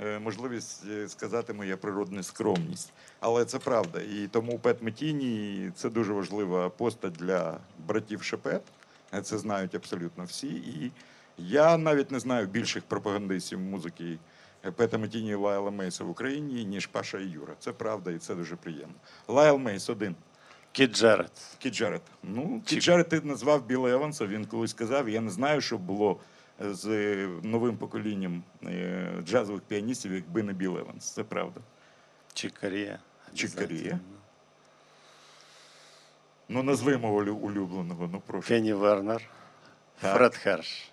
е, 0.01 0.19
можливість 0.19 0.85
е, 0.89 1.07
сказати 1.07 1.53
моя 1.53 1.77
природна 1.77 2.23
скромність. 2.23 2.93
Але 3.19 3.45
це 3.45 3.59
правда. 3.59 4.01
І 4.01 4.27
тому 4.31 4.59
Пет 4.59 4.83
Метіні 4.83 5.71
це 5.75 5.89
дуже 5.89 6.13
важлива 6.13 6.69
постать 6.69 7.13
для 7.13 7.57
братів 7.87 8.23
Шепет. 8.23 8.61
Е, 9.13 9.21
Це 9.21 9.37
знають 9.37 9.75
абсолютно 9.75 10.23
всі. 10.23 10.47
І 10.47 10.91
я 11.37 11.77
навіть 11.77 12.11
не 12.11 12.19
знаю 12.19 12.47
більших 12.47 12.83
пропагандистів 12.83 13.59
музики 13.59 14.17
Пета 14.75 14.97
Метіні 14.97 15.29
і 15.29 15.35
Лайла 15.35 15.71
Мейса 15.71 16.03
в 16.03 16.09
Україні, 16.09 16.65
ніж 16.65 16.87
Паша 16.87 17.19
і 17.19 17.25
Юра. 17.27 17.53
Це 17.59 17.71
правда, 17.71 18.11
і 18.11 18.17
це 18.17 18.35
дуже 18.35 18.55
приємно. 18.55 18.95
Лайл 19.27 19.57
Мейс 19.57 19.89
один. 19.89 20.15
Кит 20.77 20.91
Джеред. 20.91 21.31
Кіт 21.59 21.73
Джаред. 21.73 22.01
Ну, 22.23 22.61
Кіт 22.65 22.79
Джаред 22.79 23.09
ти 23.09 23.21
назвав 23.21 23.65
Біла 23.65 23.89
Еванса, 23.89 24.27
він 24.27 24.45
колись 24.45 24.71
сказав. 24.71 25.09
Я 25.09 25.21
не 25.21 25.29
знаю, 25.29 25.61
що 25.61 25.77
було 25.77 26.19
з 26.59 26.87
новим 27.43 27.77
поколінням 27.77 28.43
е, 28.63 29.13
джазових 29.23 29.61
піаністів, 29.61 30.13
якби 30.13 30.43
не 30.43 30.53
Біл 30.53 30.77
Еванс. 30.77 31.11
Це 31.11 31.23
правда. 31.23 31.61
Чик 32.33 32.60
Коріа. 32.60 32.99
обязательно. 33.29 33.99
Ну, 36.49 36.63
назви 36.63 36.97
мого 36.97 37.15
улюбленого, 37.17 38.09
ну 38.11 38.21
прошу. 38.27 38.47
Кенни 38.47 38.73
Вернер. 38.73 39.21
Так. 40.01 40.17
Фред 40.17 40.35
Херш. 40.35 40.91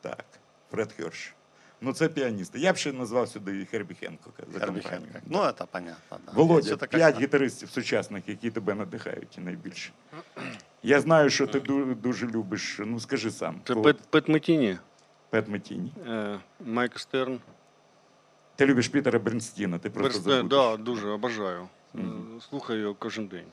Так, 0.00 0.24
Фред 0.70 0.92
Херш 0.92 1.34
Ну, 1.83 1.93
це 1.93 2.07
піаністи. 2.09 2.59
Я 2.59 2.73
б 2.73 2.77
ще 2.77 2.93
назвав 2.93 3.27
сюди 3.29 3.61
і 3.61 3.65
Хербі 3.65 3.95
Хенкока 3.95 4.43
за 4.53 4.59
Херби 4.59 4.79
компанію. 4.81 5.09
Хенкок. 5.13 5.21
Ну, 5.31 5.39
это 5.39 5.65
понятно, 5.71 6.17
да. 6.25 6.31
Володя, 6.31 6.69
Всё-то 6.71 6.87
п'ять 6.87 7.01
как-то. 7.01 7.21
гітаристів 7.21 7.69
сучасних, 7.69 8.29
які 8.29 8.51
тебе 8.51 8.73
надихають 8.73 9.37
найбільше. 9.37 9.91
Я 10.83 11.01
знаю, 11.01 11.29
що 11.29 11.47
ти 11.47 11.59
ду- 11.59 11.95
дуже 11.95 12.27
любиш. 12.27 12.79
Ну, 12.85 12.99
скажи 12.99 13.31
сам. 13.31 13.55
Это 13.65 13.73
кого- 13.73 13.85
Пэт, 13.85 13.97
Пэт 14.11 14.31
Матини, 14.31 14.77
Пет 15.29 15.47
Метіні. 15.47 15.91
э, 16.07 16.39
Майк 16.65 16.99
Стерн. 16.99 17.39
Ти 18.55 18.65
любиш 18.65 18.87
Пітера 18.87 19.19
Бернстіна, 19.19 19.79
ти 19.79 19.89
просто 19.89 20.19
Берстен, 20.19 20.33
забудеш. 20.49 20.57
да, 20.59 20.77
дуже 20.83 21.09
обожаю. 21.09 21.67
Е, 21.95 21.99
Слухаю 22.49 22.81
його 22.81 22.93
кожен 22.95 23.27
день. 23.27 23.47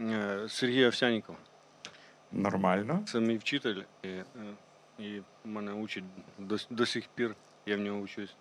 Е, 0.00 0.46
Сергій 0.48 0.86
Овсяніков. 0.86 1.36
Нормально. 2.32 3.02
Це 3.06 3.20
мій 3.20 3.36
вчитель, 3.36 3.82
і, 4.99 5.21
мене 5.45 5.73
учить 5.73 6.03
до, 6.39 6.57
до 6.69 6.85
сих 6.85 7.03
пір, 7.15 7.35
я 7.65 7.77
в 7.77 7.79
нього 7.79 7.99
учусь. 7.99 8.35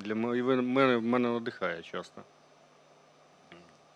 Для 0.00 0.14
мене, 0.14 0.42
мене, 0.62 0.98
мене 0.98 1.28
надихає 1.28 1.82
часто. 1.82 2.22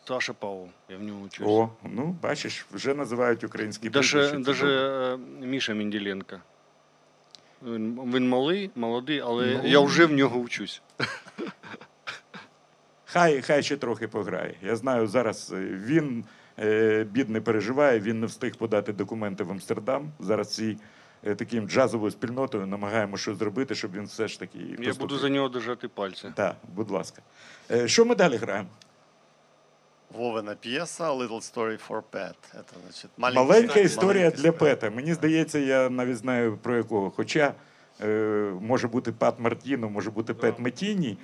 Саша 0.09 0.33
Павлов, 0.33 0.69
я 0.89 0.97
в 0.97 1.03
нього 1.03 1.21
учусь. 1.21 1.47
О, 1.49 1.71
ну 1.85 2.17
бачиш, 2.23 2.67
вже 2.73 2.95
називають 2.95 3.45
українські 3.45 3.91
Даже, 3.91 4.19
прізвища, 4.19 4.45
даже 4.45 4.67
е, 5.41 5.47
Міша 5.47 5.75
Менділенко. 5.75 6.37
Він, 7.63 8.13
він 8.15 8.29
малий, 8.29 8.71
молодий, 8.75 9.21
але 9.21 9.61
Ну. 9.63 9.69
я 9.69 9.81
вже 9.81 10.07
в 10.07 10.13
нього 10.13 10.41
вчусь. 10.43 10.83
Хай, 13.05 13.43
хай 13.43 13.63
ще 13.63 13.77
трохи 13.77 14.09
пограє. 14.09 14.55
Я 14.63 14.77
знаю, 14.77 15.07
зараз 15.07 15.53
е, 15.53 15.57
він 15.61 16.25
е, 16.59 17.05
бідний 17.05 17.41
переживає, 17.41 18.01
він 18.01 18.21
не 18.21 18.27
встиг 18.27 18.57
подати 18.57 18.93
документи 18.93 19.45
в 19.45 19.51
Амстердам. 19.51 20.13
Зараз 20.21 20.49
всі 20.49 20.71
е, 20.71 20.77
таким 21.23 21.69
джазовою 21.69 22.11
спільнотою 22.11 22.67
намагаємо 22.67 23.17
щось 23.17 23.39
зробити, 23.39 23.75
щоб 23.75 23.93
він 23.93 24.05
все 24.05 24.29
ж 24.29 24.39
таки. 24.41 24.59
Я 24.59 24.65
поступив. 24.77 24.99
буду 24.99 25.19
за 25.19 25.29
нього 25.29 25.49
держати 25.49 25.89
пальці. 25.89 26.29
Так, 26.37 26.57
будь 26.75 26.91
ласка. 26.91 27.23
Е, 27.71 27.89
Що 27.89 28.05
ми 28.05 28.15
далі 28.15 28.37
граємо? 28.37 28.69
Вовина 30.15 30.55
пьеса 30.55 31.13
Little 31.13 31.55
Story 31.55 31.79
for 31.89 32.03
Pet. 32.13 32.35
Это, 32.55 32.75
значит, 32.85 33.11
маленький- 33.19 33.45
Маленька 33.47 33.81
історія 33.81 34.31
для 34.31 34.53
Пета. 34.53 34.91
Мені 34.91 35.15
здається, 35.15 35.59
я 35.59 35.91
навіть 35.91 36.17
знаю 36.17 36.59
про 36.63 36.77
якого. 36.77 37.11
Хоча 37.11 37.55
е, 38.03 38.07
може 38.61 38.89
бути 38.89 39.13
Пат 39.13 39.41
Мартіно, 39.41 39.91
може 39.91 40.11
бути 40.11 40.35
Пет 40.35 40.59
Метіні. 40.59 41.19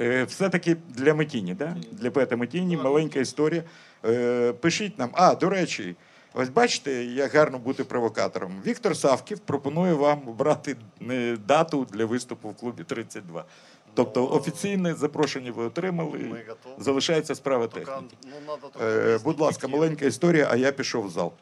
Е, 0.00 0.24
Все-таки 0.24 0.76
для 0.88 1.14
Метіні, 1.14 1.54
да? 1.54 1.76
для 1.92 2.10
Пета 2.10 2.36
Метіні, 2.36 2.76
маленька 2.76 3.20
історія. 3.20 3.62
Е, 4.04 4.52
Пишіть 4.52 4.98
нам. 4.98 5.10
А, 5.12 5.34
до 5.34 5.50
речі, 5.50 5.96
ось 6.34 6.48
бачите, 6.48 7.04
як 7.04 7.32
гарно 7.34 7.58
бути 7.58 7.84
провокатором. 7.84 8.52
Віктор 8.66 8.96
Савків 8.96 9.38
пропонує 9.38 9.94
вам 9.94 10.28
обрати 10.28 10.76
е, 11.10 11.36
дату 11.46 11.86
для 11.92 12.04
виступу 12.04 12.48
в 12.48 12.56
клубі 12.56 12.84
32. 12.84 13.44
Тобто 13.94 14.28
офіційне 14.28 14.94
запрошення 14.94 15.52
ви 15.52 15.64
отримали. 15.64 16.18
Залишається 16.78 17.34
справа 17.34 17.66
техніки. 17.66 18.16
ну, 18.24 18.30
Е, 18.86 19.18
Будь 19.24 19.40
ласка, 19.40 19.68
маленька 19.68 20.04
історія, 20.06 20.48
а 20.50 20.56
я 20.56 20.72
пішов 20.72 21.04
в 21.06 21.10
зал. 21.10 21.32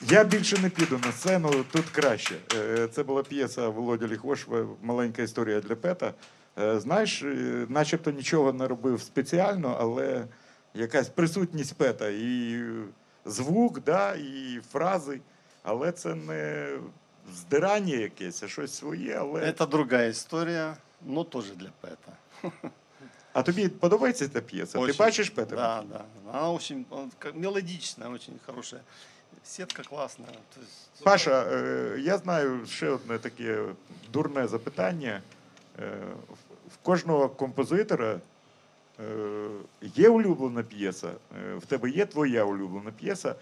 Я 0.00 0.24
більше 0.24 0.58
не 0.58 0.70
піду 0.70 0.98
на 0.98 1.12
сцену, 1.12 1.64
тут 1.72 1.84
краще. 1.92 2.34
Е, 2.54 2.88
Це 2.88 3.02
була 3.02 3.22
п'єса 3.22 3.68
Володя 3.68 4.06
Ліхошва, 4.06 4.66
маленька 4.82 5.22
історія 5.22 5.60
для 5.60 5.76
Пета. 5.76 6.14
Е, 6.58 6.80
Знаєш, 6.80 7.22
е, 7.22 7.66
начебто 7.68 8.10
нічого 8.10 8.52
не 8.52 8.68
робив 8.68 9.02
спеціально, 9.02 9.76
але 9.80 10.24
якась 10.74 11.08
присутність 11.08 11.74
Пета 11.74 12.08
і 12.08 12.62
звук, 13.24 13.80
да, 13.84 14.14
і 14.14 14.60
фрази. 14.72 15.20
Але 15.62 15.92
це 15.92 16.14
не 16.14 16.68
здирання 17.34 17.94
якесь, 17.94 18.42
а 18.42 18.48
щось 18.48 18.74
своє. 18.74 19.16
Але... 19.18 19.40
Это 19.40 19.66
другая 19.66 20.10
история, 20.10 20.76
но 21.06 21.24
тоже 21.24 21.54
для 21.54 21.68
Пэта. 21.82 22.50
А 23.32 23.42
тобі 23.42 23.68
подобається 23.68 24.28
ця 24.28 24.40
п'єса? 24.40 24.86
Ти 24.86 24.92
бачиш 24.92 25.30
Пета? 25.30 25.56
Да, 25.56 25.84
да. 25.92 26.04
Она 26.30 26.50
очень 26.50 26.86
он 26.90 27.12
как 27.18 27.34
мелодичная, 27.34 28.10
То 30.54 30.60
есть, 30.60 31.04
Паша, 31.04 31.42
е, 31.52 31.96
я 32.00 32.18
знаю 32.18 32.66
ще 32.66 32.88
одне 32.90 33.18
таке 33.18 33.64
дурне 34.12 34.46
запитання. 34.48 35.22
Е, 35.78 35.98
в- 36.72 36.76
кожного 36.82 37.28
композитора 37.28 38.20
е, 39.00 39.48
є 39.82 40.08
улюблена 40.08 40.62
п'єса. 40.62 41.08
Е, 41.08 41.54
В 41.54 41.66
тебе 41.66 41.90
є 41.90 42.06
твоя 42.06 42.44
улюблена 42.44 42.90
п'єса. 42.90 43.34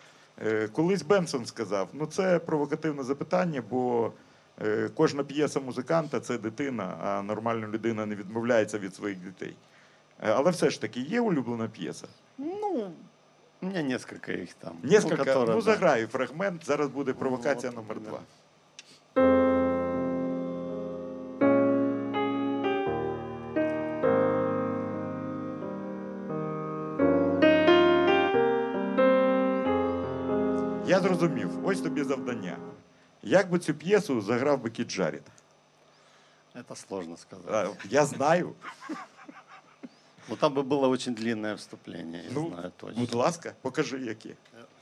Е, 0.43 0.69
Колись 0.69 1.03
Бенсон 1.03 1.47
сказав: 1.47 1.88
ну 1.93 2.07
це 2.07 2.38
провокативне 2.38 3.03
запитання, 3.03 3.62
бо 3.71 4.12
е, 4.62 4.90
кожна 4.95 5.25
п'єса 5.25 5.61
музиканта 5.61 6.21
це 6.21 6.38
дитина, 6.38 6.97
а 7.03 7.23
нормальна 7.23 7.67
людина 7.69 8.07
не 8.07 8.14
відмовляється 8.14 8.79
від 8.79 8.95
своїх 8.95 9.19
дітей. 9.19 9.57
Але 10.21 10.51
все 10.51 10.71
ж 10.71 10.81
таки 10.81 11.01
є 11.01 11.21
улюблена 11.21 11.69
п'єса. 11.69 12.07
ну, 12.38 12.90
у 13.64 13.68
меня 13.68 13.83
несколько 13.83 14.33
их 14.33 14.55
там. 14.55 14.79
Несколько, 14.83 15.16
ну, 15.16 15.24
которые, 15.24 15.55
да. 15.55 15.61
заграю 15.61 16.09
фрагмент. 16.09 16.64
Зараз 16.66 16.88
буде 16.88 17.12
провокація 17.12 17.70
от, 17.70 17.77
номер 17.77 18.00
да. 18.00 18.11
два. 18.11 18.20
Я 30.87 31.00
зрозумів, 31.00 31.66
ось 31.66 31.81
тобі 31.81 32.05
завдання. 32.05 32.57
Як 33.22 33.50
би 33.50 33.59
цю 33.59 33.74
п'єсу 33.74 34.20
заграв 34.20 34.62
би 34.62 34.70
Кіт 34.70 34.88
Джарід? 34.88 35.22
Это 36.55 36.77
сложно 36.77 37.16
сказать. 37.16 37.48
А, 37.50 37.68
Я 37.90 38.07
знаю. 38.07 38.55
Ну, 40.28 40.36
там 40.36 40.54
бы 40.54 40.63
было 40.63 40.88
очень 40.88 41.15
длинное 41.15 41.56
вступление, 41.56 42.23
я 42.23 42.30
Ну, 42.32 42.49
знаю 42.49 42.71
точно. 42.78 42.99
Будь 43.02 43.13
ласка, 43.13 43.56
покажи, 43.62 43.97
яке. 43.99 44.36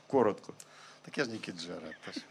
Коротко. 0.06 0.52
Так 1.04 1.16
я 1.18 1.24
же 1.24 1.30
не 1.30 1.38
Киджера. 1.38 1.80
это 1.86 2.12
ж- 2.18 2.24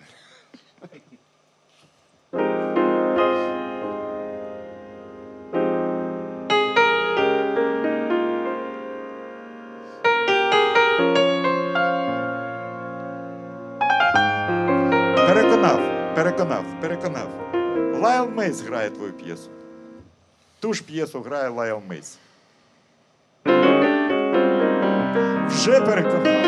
Переконав, 15.28 15.80
переконав, 16.16 16.64
переконав. 16.82 17.28
Лайл 18.02 18.30
Мейс 18.30 18.62
грає 18.62 18.90
твою 18.90 19.14
п'єсу. 19.14 19.50
Ту 20.60 20.74
ж 20.74 20.84
п'єсу 20.84 21.22
грає 21.22 21.50
Лайл 21.50 21.82
Мейс. 21.90 22.18
Вже 25.49 25.81
переконав. 25.81 26.43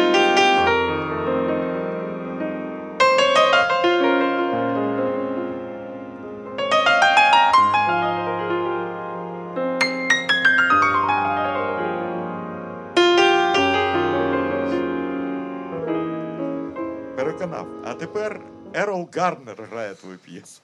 Переконав. 17.16 17.66
А 17.85 17.94
тепер 17.94 18.40
Ерол 18.74 19.09
Гарнер 19.16 19.57
грає 19.70 19.94
твою 19.94 20.18
п'єсу. 20.18 20.62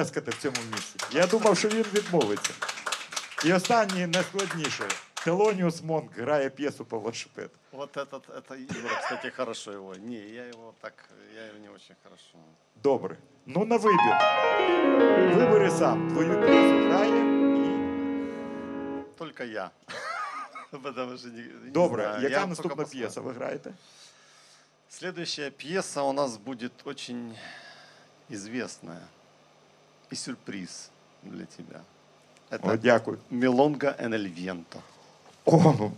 Можна 0.00 0.12
плескати 0.12 0.30
в 0.30 0.42
цьому 0.42 0.66
місці. 0.72 0.96
Я 1.12 1.26
думав, 1.26 1.58
що 1.58 1.68
він 1.68 1.84
відмовиться. 1.94 2.52
І 3.44 3.52
останнє 3.52 4.06
найскладніше. 4.06 4.84
Телоніус 5.24 5.82
Монк 5.82 6.18
грає 6.18 6.50
п'єсу 6.50 6.84
по 6.84 6.98
велосипед. 6.98 7.50
Вот 7.72 7.96
этот, 7.96 8.22
это 8.28 8.56
Юра, 8.56 9.00
кстати, 9.02 9.30
хорошо 9.30 9.72
его. 9.72 9.94
Не, 9.94 10.14
я 10.14 10.42
его 10.44 10.74
так, 10.80 10.92
я 11.36 11.42
его 11.42 11.58
не 11.58 11.68
очень 11.68 11.96
хорошо. 12.02 12.38
Добре. 12.82 13.16
Ну 13.46 13.64
на 13.64 13.76
вибір. 13.76 14.16
Вибери 15.36 15.70
сам. 15.70 16.08
Твою 16.10 16.40
п'єсу 16.40 16.88
грає 16.88 17.20
і. 17.56 17.70
Только 19.18 19.44
я. 19.44 19.70
Потому 20.82 21.18
что 21.18 21.28
не, 21.28 21.42
не 21.64 21.70
Добре. 21.70 22.02
знаю, 22.02 22.22
Яка 22.22 22.40
я 22.40 22.46
наступна 22.46 22.84
п'єса 22.84 23.20
ви 23.20 23.32
граєте? 23.32 23.72
Следующая 24.88 25.50
пьеса 25.50 26.02
у 26.02 26.12
нас 26.12 26.36
будет 26.36 26.72
очень 26.84 27.34
известная 28.30 29.00
и 30.10 30.14
сюрприз 30.14 30.90
для 31.22 31.46
тебя. 31.46 31.82
О, 32.50 32.54
Это 32.56 32.78
дякую. 32.78 33.18
Мелонга 33.30 33.94
en. 33.98 34.64
О, 35.44 35.74
ну, 35.78 35.92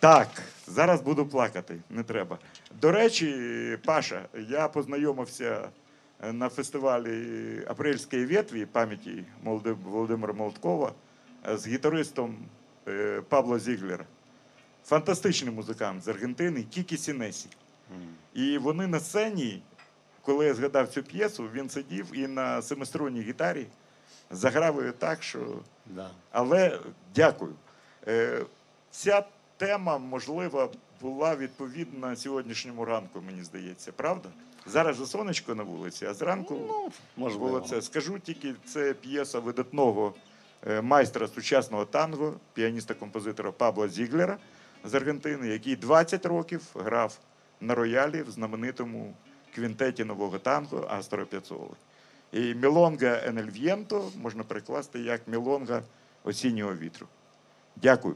так, 0.00 0.28
зараз 0.66 1.00
буду 1.00 1.26
плакати, 1.26 1.76
не 1.90 2.02
треба. 2.02 2.38
До 2.80 2.92
речі, 2.92 3.78
Паша, 3.84 4.28
я 4.48 4.68
познайомився 4.68 5.68
е, 6.22 6.32
на 6.32 6.48
фестивалі 6.48 7.64
Апрельської 7.66 8.26
ветві 8.26 8.66
пам'яті 8.66 9.24
Володимира 9.84 10.32
Молоткова 10.32 10.92
е, 11.48 11.58
з 11.58 11.66
гітаристом 11.66 12.36
е, 12.88 13.22
Пабло 13.28 13.58
Зіглера. 13.58 14.04
Фантастичний 14.84 15.54
музикант 15.54 16.04
з 16.04 16.08
Аргентини, 16.08 16.62
Кікі 16.62 16.96
Сінесі. 16.96 17.48
І 18.34 18.58
вони 18.58 18.86
на 18.86 19.00
сцені, 19.00 19.62
коли 20.28 20.46
я 20.46 20.54
згадав 20.54 20.88
цю 20.88 21.02
п'єсу, 21.02 21.48
він 21.54 21.68
сидів 21.70 22.06
і 22.12 22.26
на 22.26 22.62
семиструнній 22.62 23.20
гітарі 23.20 23.66
заграв 24.30 24.80
її 24.80 24.92
так, 24.98 25.22
що 25.22 25.38
Да. 25.86 26.10
але 26.30 26.80
дякую. 27.14 27.52
Е, 28.08 28.44
Ця 28.90 29.24
тема, 29.56 29.98
можливо, 29.98 30.70
була 31.00 31.36
відповідна 31.36 32.16
сьогоднішньому 32.16 32.84
ранку, 32.84 33.20
мені 33.26 33.42
здається, 33.42 33.92
правда? 33.92 34.28
Зараз 34.66 34.96
же 34.96 35.06
сонечко 35.06 35.54
на 35.54 35.62
вулиці, 35.62 36.06
а 36.06 36.14
зранку 36.14 36.60
Ну, 36.68 36.90
может 37.16 37.38
було 37.38 37.60
це. 37.60 37.82
Скажу 37.82 38.18
тільки, 38.18 38.54
це 38.66 38.94
п'єса 38.94 39.38
видатного 39.38 40.14
е, 40.66 40.80
майстра 40.82 41.28
сучасного 41.28 41.84
танго, 41.84 42.34
піаніста-композитора 42.54 43.52
Пабло 43.52 43.88
Зіглера 43.88 44.36
з 44.84 44.94
Аргентини, 44.94 45.48
який 45.48 45.76
20 45.76 46.26
років 46.26 46.62
грав 46.74 47.18
на 47.60 47.74
роялі 47.74 48.22
в 48.22 48.30
знаменитому 48.30 49.14
квінтеті 49.58 50.04
нового 50.04 50.38
танго 50.38 50.86
Астро 50.90 51.26
П'яцоли. 51.26 51.76
І 52.32 52.54
Мілонга 52.54 53.20
Енельв'єнто 53.24 54.10
можна 54.22 54.42
перекласти 54.44 54.98
як 55.00 55.28
Мілонга 55.28 55.82
осіннього 56.24 56.74
вітру. 56.74 57.06
Дякую. 57.76 58.14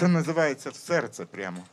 Це 0.00 0.08
називається 0.08 0.70
в 0.70 0.74
серце 0.76 1.24
прямо. 1.24 1.64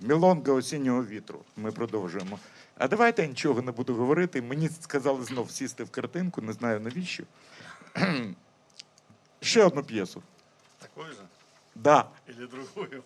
Мілонга 0.00 0.52
осіннього 0.52 1.04
вітру. 1.04 1.44
Ми 1.56 1.72
продовжуємо. 1.72 2.38
А 2.78 2.88
давайте 2.88 3.22
я 3.22 3.28
нічого 3.28 3.62
не 3.62 3.72
буду 3.72 3.94
говорити. 3.94 4.42
Мені 4.42 4.68
сказали 4.68 5.24
знов 5.24 5.50
сісти 5.50 5.84
в 5.84 5.90
картинку, 5.90 6.40
не 6.40 6.52
знаю 6.52 6.80
навіщо. 6.80 7.24
Ще 9.40 9.64
одну 9.64 9.82
п'єсу. 9.82 10.22
Такой 10.78 11.10
же? 11.10 11.22
Да. 11.74 12.08
Или 12.28 12.46
другую? 12.46 13.02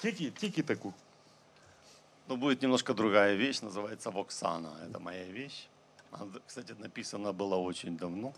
Тільки, 0.00 0.30
тільки 0.30 0.62
таку. 0.62 0.94
Ну, 2.28 2.36
будет 2.36 2.62
немножко 2.62 2.94
другая 2.94 3.36
вещь, 3.36 3.62
называется 3.62 4.10
«Воксана». 4.10 4.68
Это 4.84 4.98
моя 4.98 5.24
вещь. 5.24 5.68
Она, 6.10 6.26
кстати, 6.46 6.74
написана 6.78 7.32
была 7.32 7.56
очень 7.56 7.96
давно. 7.96 8.32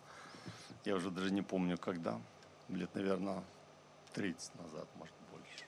Я 0.85 0.95
уже 0.95 1.11
даже 1.11 1.31
не 1.31 1.43
помню, 1.43 1.79
когда. 1.79 2.19
Лет, 2.69 2.95
наверное, 2.95 3.43
30 4.13 4.51
назад, 4.65 4.87
может, 4.99 5.15
больше. 5.33 5.65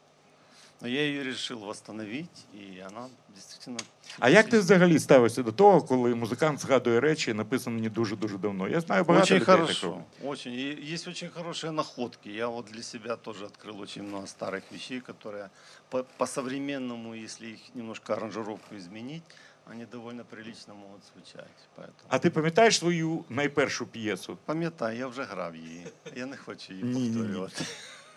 Но 0.81 0.89
я 0.89 1.01
ее 1.03 1.23
решил 1.25 1.59
восстановить, 1.59 2.47
и 2.55 2.79
она 2.87 3.09
действительно... 3.35 3.79
А 4.19 4.29
як 4.31 4.49
ти 4.49 4.59
взагалі 4.59 4.99
ставишся 4.99 5.43
до 5.43 5.53
того, 5.53 5.83
коли 5.83 6.15
музикант 6.15 6.61
згадує 6.61 7.01
речі, 7.01 7.35
написані 7.35 7.89
дуже-дуже 7.89 8.39
давно? 8.39 8.69
Я 8.69 8.81
знаю 8.81 9.05
багато 9.05 9.25
Очень 9.25 9.37
людей 9.37 9.47
так 9.47 9.61
хорошо. 9.61 9.87
роблять. 9.87 10.05
Очень. 10.25 10.53
И 10.53 10.93
есть 10.95 11.09
очень 11.09 11.29
хорошие 11.31 11.73
находки. 11.73 12.29
Я 12.31 12.49
вот 12.49 12.67
для 12.67 12.83
себя 12.83 13.17
тоже 13.17 13.45
открыл 13.45 13.81
очень 13.81 14.03
много 14.03 14.27
старых 14.27 14.63
вещей, 14.73 15.01
которые 15.01 15.49
по- 15.91 16.05
по-современному, 16.17 17.15
если 17.15 17.47
их 17.47 17.75
немножко 17.75 18.13
аранжировку 18.15 18.75
изменить, 18.77 19.23
они 19.71 19.87
довольно 19.87 20.25
прилично 20.25 20.75
могут 20.75 21.01
звучать. 21.15 21.69
Поэтому... 21.77 22.07
А 22.09 22.19
ти 22.19 22.31
пам'ятаєш 22.31 22.79
свою 22.79 23.25
найпершу 23.29 23.87
п'єсу? 23.87 24.39
Пам'ятаю, 24.45 24.99
я 24.99 25.07
вже 25.07 25.23
грав 25.25 25.57
її. 25.57 25.87
Я 26.17 26.27
не 26.27 26.37
хочу 26.37 26.73
її 26.73 26.85
Ні-ні-ні. 26.85 27.17
повторювати. 27.19 27.65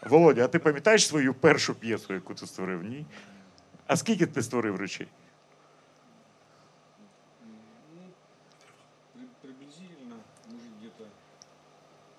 Володя, 0.02 0.44
а 0.44 0.48
ти 0.48 0.58
пам'ятаєш 0.58 1.06
свою 1.06 1.34
першу 1.34 1.74
п'єсу, 1.74 2.14
яку 2.14 2.34
ти 2.34 2.46
створив? 2.46 2.82
Ні? 2.84 3.06
А 3.86 3.96
скільки 3.96 4.26
ти 4.26 4.42
створив 4.42 4.76
речей? 4.76 5.08
Ну, 9.14 9.22
приблизительно, 9.42 10.16
может, 10.50 10.68
где-то 10.80 11.04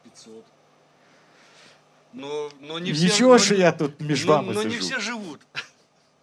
500. 0.04 0.46
Но, 2.14 2.50
но 2.62 2.80
не 2.80 2.92
все... 2.92 3.04
Нічого, 3.04 3.32
но 3.34 3.40
що 3.40 3.56
я 3.56 3.72
тут 3.72 4.02
між 4.02 4.26
но- 4.26 4.32
вами 4.34 4.54
но 4.54 4.64
не 4.64 4.70
сижу. 4.72 4.82
все 4.86 5.00
живут. 5.00 5.40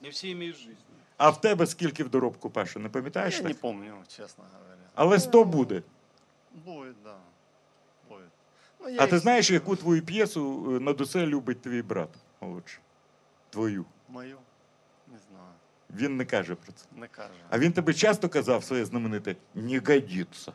Не 0.03 0.11
все 0.11 0.31
имеют 0.31 0.57
жизнь. 0.57 0.77
А 1.17 1.31
в 1.31 1.41
тебе 1.41 1.67
скільки 1.67 2.05
в 2.05 2.09
доробку, 2.09 2.51
Паша, 2.51 2.79
не 2.79 2.89
пам'ятаєш? 2.89 3.35
Я 3.35 3.41
так? 3.41 3.49
не 3.49 3.55
помню, 3.55 3.95
чесно 4.09 4.45
говоря. 4.53 4.81
Але 4.95 5.21
100 5.21 5.45
буде. 5.45 5.83
Будет, 6.65 6.95
да. 7.05 7.17
Ну, 8.87 8.93
я 8.93 9.03
А 9.03 9.07
ти 9.07 9.13
їх- 9.13 9.23
знаєш, 9.23 9.51
яку 9.51 9.77
твою 9.77 10.03
п'єсу 10.03 10.67
е, 10.77 10.81
над 10.81 11.01
усе 11.01 11.27
любить 11.27 11.63
твій 11.63 11.83
брат 11.83 12.09
молодший? 12.41 12.81
Твою. 13.51 13.85
Мою? 14.09 14.39
Не 15.13 15.19
знаю. 15.31 15.53
Він 15.97 16.17
не 16.17 16.25
каже 16.25 16.55
про 16.55 16.73
це. 16.73 16.85
Не 16.97 17.09
каже. 17.09 17.31
А 17.51 17.59
він 17.59 17.73
тобі 17.73 17.95
часто 17.95 18.29
казав 18.29 18.65
своє 18.65 18.85
знамените 18.85 19.37
не 19.55 19.79
годиться. 19.79 20.53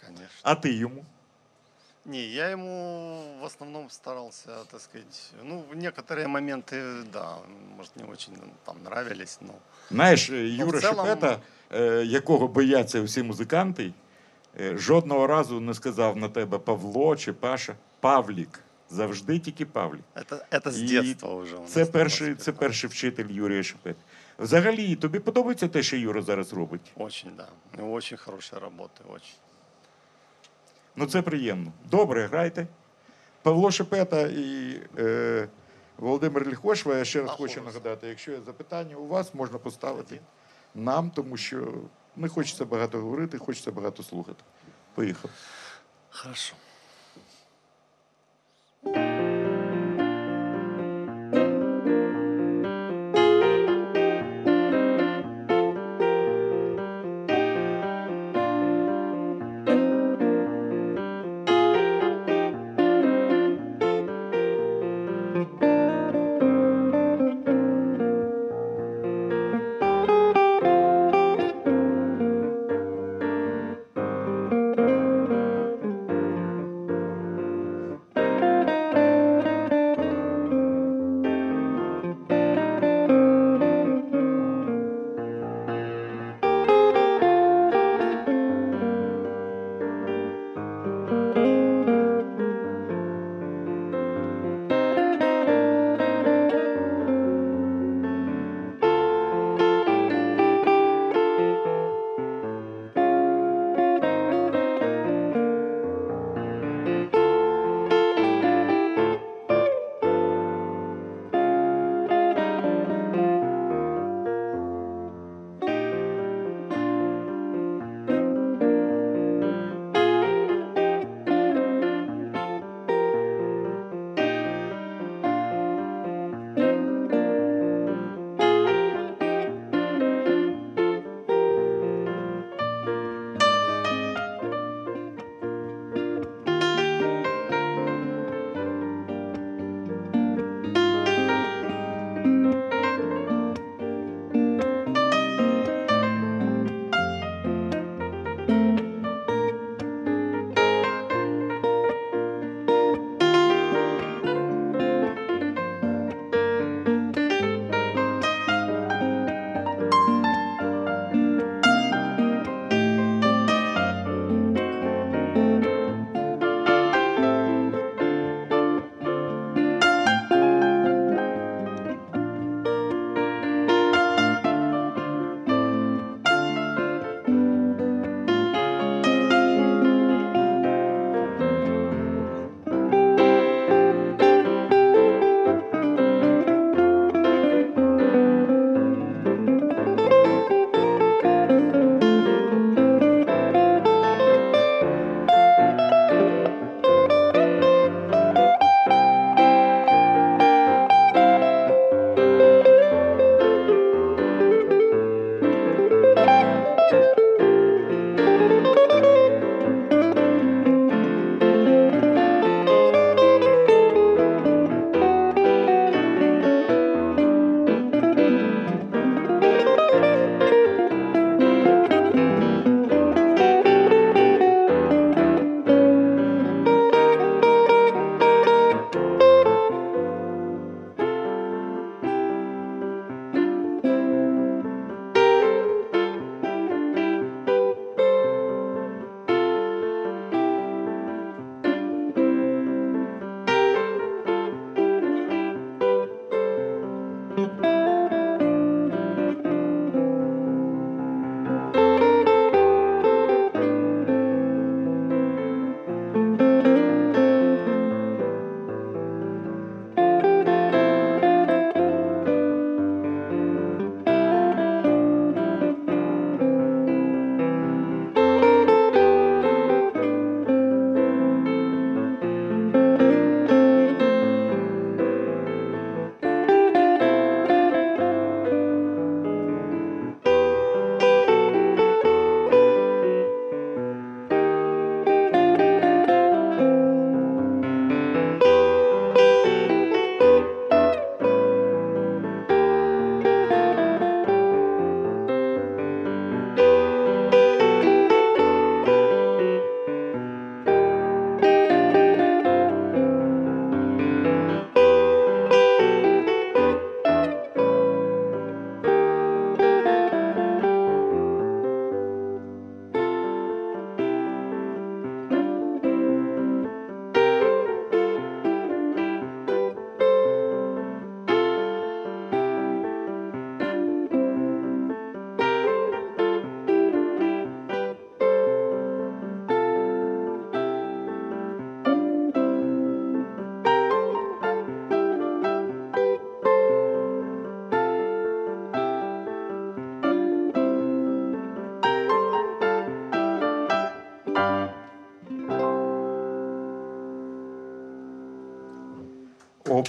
Конечно. 0.00 0.40
А 0.42 0.54
ти 0.54 0.72
йому? 0.72 1.04
Не, 2.04 2.18
я 2.18 2.50
ему 2.50 3.22
в 3.40 3.44
основном 3.44 3.90
старался, 3.90 4.64
так 4.70 4.80
сказать, 4.80 5.32
ну, 5.44 5.64
в 5.72 5.76
некоторые 5.76 6.28
моменты, 6.28 7.04
да, 7.12 7.38
может, 7.76 7.96
не 7.96 8.04
очень 8.04 8.32
там 8.64 8.76
нравились, 8.84 9.38
но 9.42 9.54
Знаєш, 9.90 10.30
е, 10.30 10.48
Юра 10.48 10.78
в 10.78 10.82
цілому- 10.82 11.08
Шепета, 11.08 11.40
е, 11.72 12.04
якого 12.04 12.48
бояться 12.48 13.02
всі 13.02 13.22
музиканти, 13.22 13.92
жодного 14.58 15.26
разу 15.26 15.60
не 15.60 15.74
сказав 15.74 16.16
на 16.16 16.28
тебе 16.28 16.58
Павло 16.58 17.16
чи 17.16 17.32
Паша. 17.32 17.74
Павлік. 18.00 18.60
Завжди 18.90 19.38
тільки 19.38 19.66
Павлік. 19.66 20.02
детства 21.02 21.34
уже. 21.34 21.56
у 21.56 21.60
нас 21.60 21.72
Це 21.72 21.86
перший, 21.86 22.34
це 22.34 22.52
перший 22.52 22.90
вчитель 22.90 23.26
Юрія 23.30 23.62
Шепета. 23.62 24.00
Взагалі, 24.38 24.96
тобі 24.96 25.18
подобається 25.18 25.68
те, 25.68 25.82
що 25.82 25.96
Юра 25.96 26.22
зараз 26.22 26.52
робить? 26.52 26.92
Очень, 26.96 27.30
да. 27.36 27.48
Очень 27.84 28.18
хорошая 28.18 28.62
работа, 28.62 29.04
очень. 29.08 29.34
Ну 30.96 31.06
це 31.06 31.22
приємно. 31.22 31.72
Добре, 31.90 32.26
грайте. 32.26 32.66
Павло 33.42 33.70
Шепета 33.70 34.20
і 34.26 34.80
е, 34.98 35.48
Володимир 35.98 36.48
Ліхошва, 36.48 36.96
я 36.96 37.04
ще 37.04 37.20
раз 37.20 37.30
хочу 37.30 37.60
Аховець. 37.60 37.74
нагадати, 37.74 38.08
якщо 38.08 38.32
є 38.32 38.38
запитання 38.46 38.96
у 38.96 39.06
вас, 39.06 39.34
можна 39.34 39.58
поставити 39.58 40.20
нам, 40.74 41.10
тому 41.10 41.36
що 41.36 41.72
не 42.16 42.28
хочеться 42.28 42.64
багато 42.64 42.98
говорити, 42.98 43.38
хочеться 43.38 43.70
багато 43.70 44.02
слухати. 44.02 44.44
Поїхав. 44.94 45.30
Хорошо. 46.10 46.54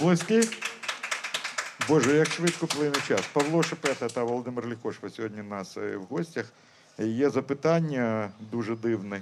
Облески. 0.07 0.41
Боже, 1.87 2.15
як 2.15 2.27
швидко 2.27 2.67
плине 2.67 2.95
час. 3.07 3.21
Павло 3.33 3.63
Шепета 3.63 4.07
та 4.09 4.23
Володимир 4.23 4.67
Лікошко 4.67 5.09
сьогодні 5.09 5.41
у 5.41 5.43
нас 5.43 5.77
е, 5.77 5.97
в 5.97 6.03
гостях. 6.03 6.45
Є 6.99 7.29
запитання 7.29 8.29
дуже 8.51 8.75
дивне 8.75 9.21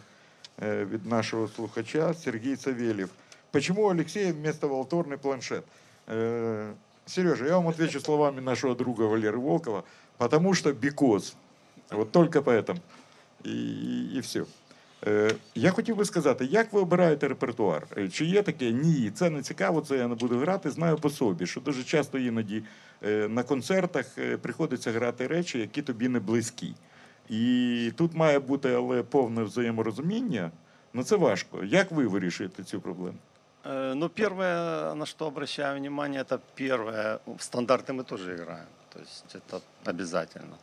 е, 0.63 0.85
від 0.85 1.05
нашого 1.05 1.47
слухача 1.47 2.13
Сергій 2.13 2.55
Савельев. 2.55 3.09
Почему 3.51 3.83
у 3.83 3.89
Алексея 3.89 4.33
вместо 4.33 4.67
волторный 4.67 5.17
планшет? 5.17 5.63
Э, 6.07 6.73
Сережа, 7.05 7.45
я 7.45 7.55
вам 7.57 7.67
отвечу 7.67 7.99
словами 7.99 8.41
нашего 8.41 8.75
друга 8.75 9.03
Валеры 9.05 9.37
Волкова. 9.37 9.83
Потому 10.17 10.53
что 10.53 10.69
because. 10.71 11.33
Вот 11.91 12.11
только 12.11 12.39
поэтому. 12.39 12.79
І, 13.43 13.51
і, 13.51 14.15
і 14.15 14.19
все. 14.19 14.43
Е, 15.07 15.31
я 15.55 15.71
хотів 15.71 15.95
би 15.95 16.05
сказати, 16.05 16.45
як 16.45 16.73
ви 16.73 16.81
обираєте 16.81 17.27
репертуар? 17.27 17.87
Е, 17.97 18.09
Чи 18.09 18.25
є 18.25 18.41
таке? 18.43 18.71
Ні, 18.71 19.11
це 19.15 19.29
не 19.29 19.41
цікаво, 19.41 19.81
це 19.81 19.97
я 19.97 20.07
не 20.07 20.15
буду 20.15 20.37
грати. 20.37 20.71
Знаю 20.71 20.97
по 20.97 21.09
собі, 21.09 21.45
що 21.45 21.61
дуже 21.61 21.83
часто 21.83 22.17
іноді 22.17 22.63
е, 23.05 23.27
на 23.27 23.43
концертах 23.43 24.05
е, 24.17 24.37
приходиться 24.37 24.91
грати 24.91 25.27
речі, 25.27 25.59
які 25.59 25.81
тобі 25.81 26.09
не 26.09 26.19
близькі. 26.19 26.73
І 27.29 27.91
тут 27.97 28.13
має 28.15 28.39
бути 28.39 28.73
але 28.73 29.03
повне 29.03 29.43
взаєморозуміння. 29.43 30.51
Ну 30.93 31.03
це 31.03 31.15
важко. 31.15 31.63
Як 31.63 31.91
ви 31.91 32.07
вирішуєте 32.07 32.63
цю 32.63 32.81
проблему? 32.81 33.17
Э, 33.63 33.93
Ну, 33.93 34.09
первое, 34.09 34.93
на 34.93 35.05
что 35.05 35.27
обращаю 35.27 35.77
внимание, 35.77 36.21
это 36.21 36.39
первое. 36.55 37.19
В 37.25 37.41
стандарты 37.41 37.93
мы 37.93 38.03
тоже 38.03 38.33
играем. 38.33 38.67
То 38.93 38.99
есть 38.99 39.35
это 39.35 39.61
обязательно. 39.85 40.57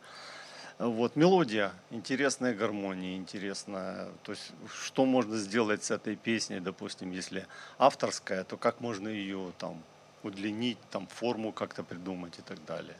Вот, 0.79 1.15
мелодия, 1.15 1.73
интересная 1.91 2.53
гармония, 2.53 3.17
интересная. 3.17 4.07
То 4.23 4.31
есть, 4.31 4.51
что 4.73 5.05
можно 5.05 5.37
сделать 5.37 5.83
с 5.83 5.91
этой 5.91 6.15
песней, 6.15 6.61
допустим, 6.61 7.11
если 7.11 7.45
авторская, 7.77 8.43
то 8.43 8.57
как 8.57 8.79
можно 8.79 9.09
ее 9.09 9.51
там 9.57 9.83
удлинить, 10.23 10.77
там 10.89 11.07
форму 11.07 11.51
как-то 11.51 11.83
придумать 11.83 12.39
и 12.39 12.41
так 12.41 12.63
далее. 12.65 12.95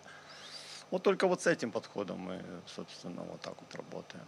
Вот 0.91 1.03
только 1.03 1.27
вот 1.27 1.41
с 1.41 1.47
этим 1.47 1.71
подходом 1.71 2.19
мы, 2.19 2.41
собственно, 2.65 3.21
вот 3.23 3.41
так 3.41 3.55
вот 3.59 3.75
работаем. 3.75 4.25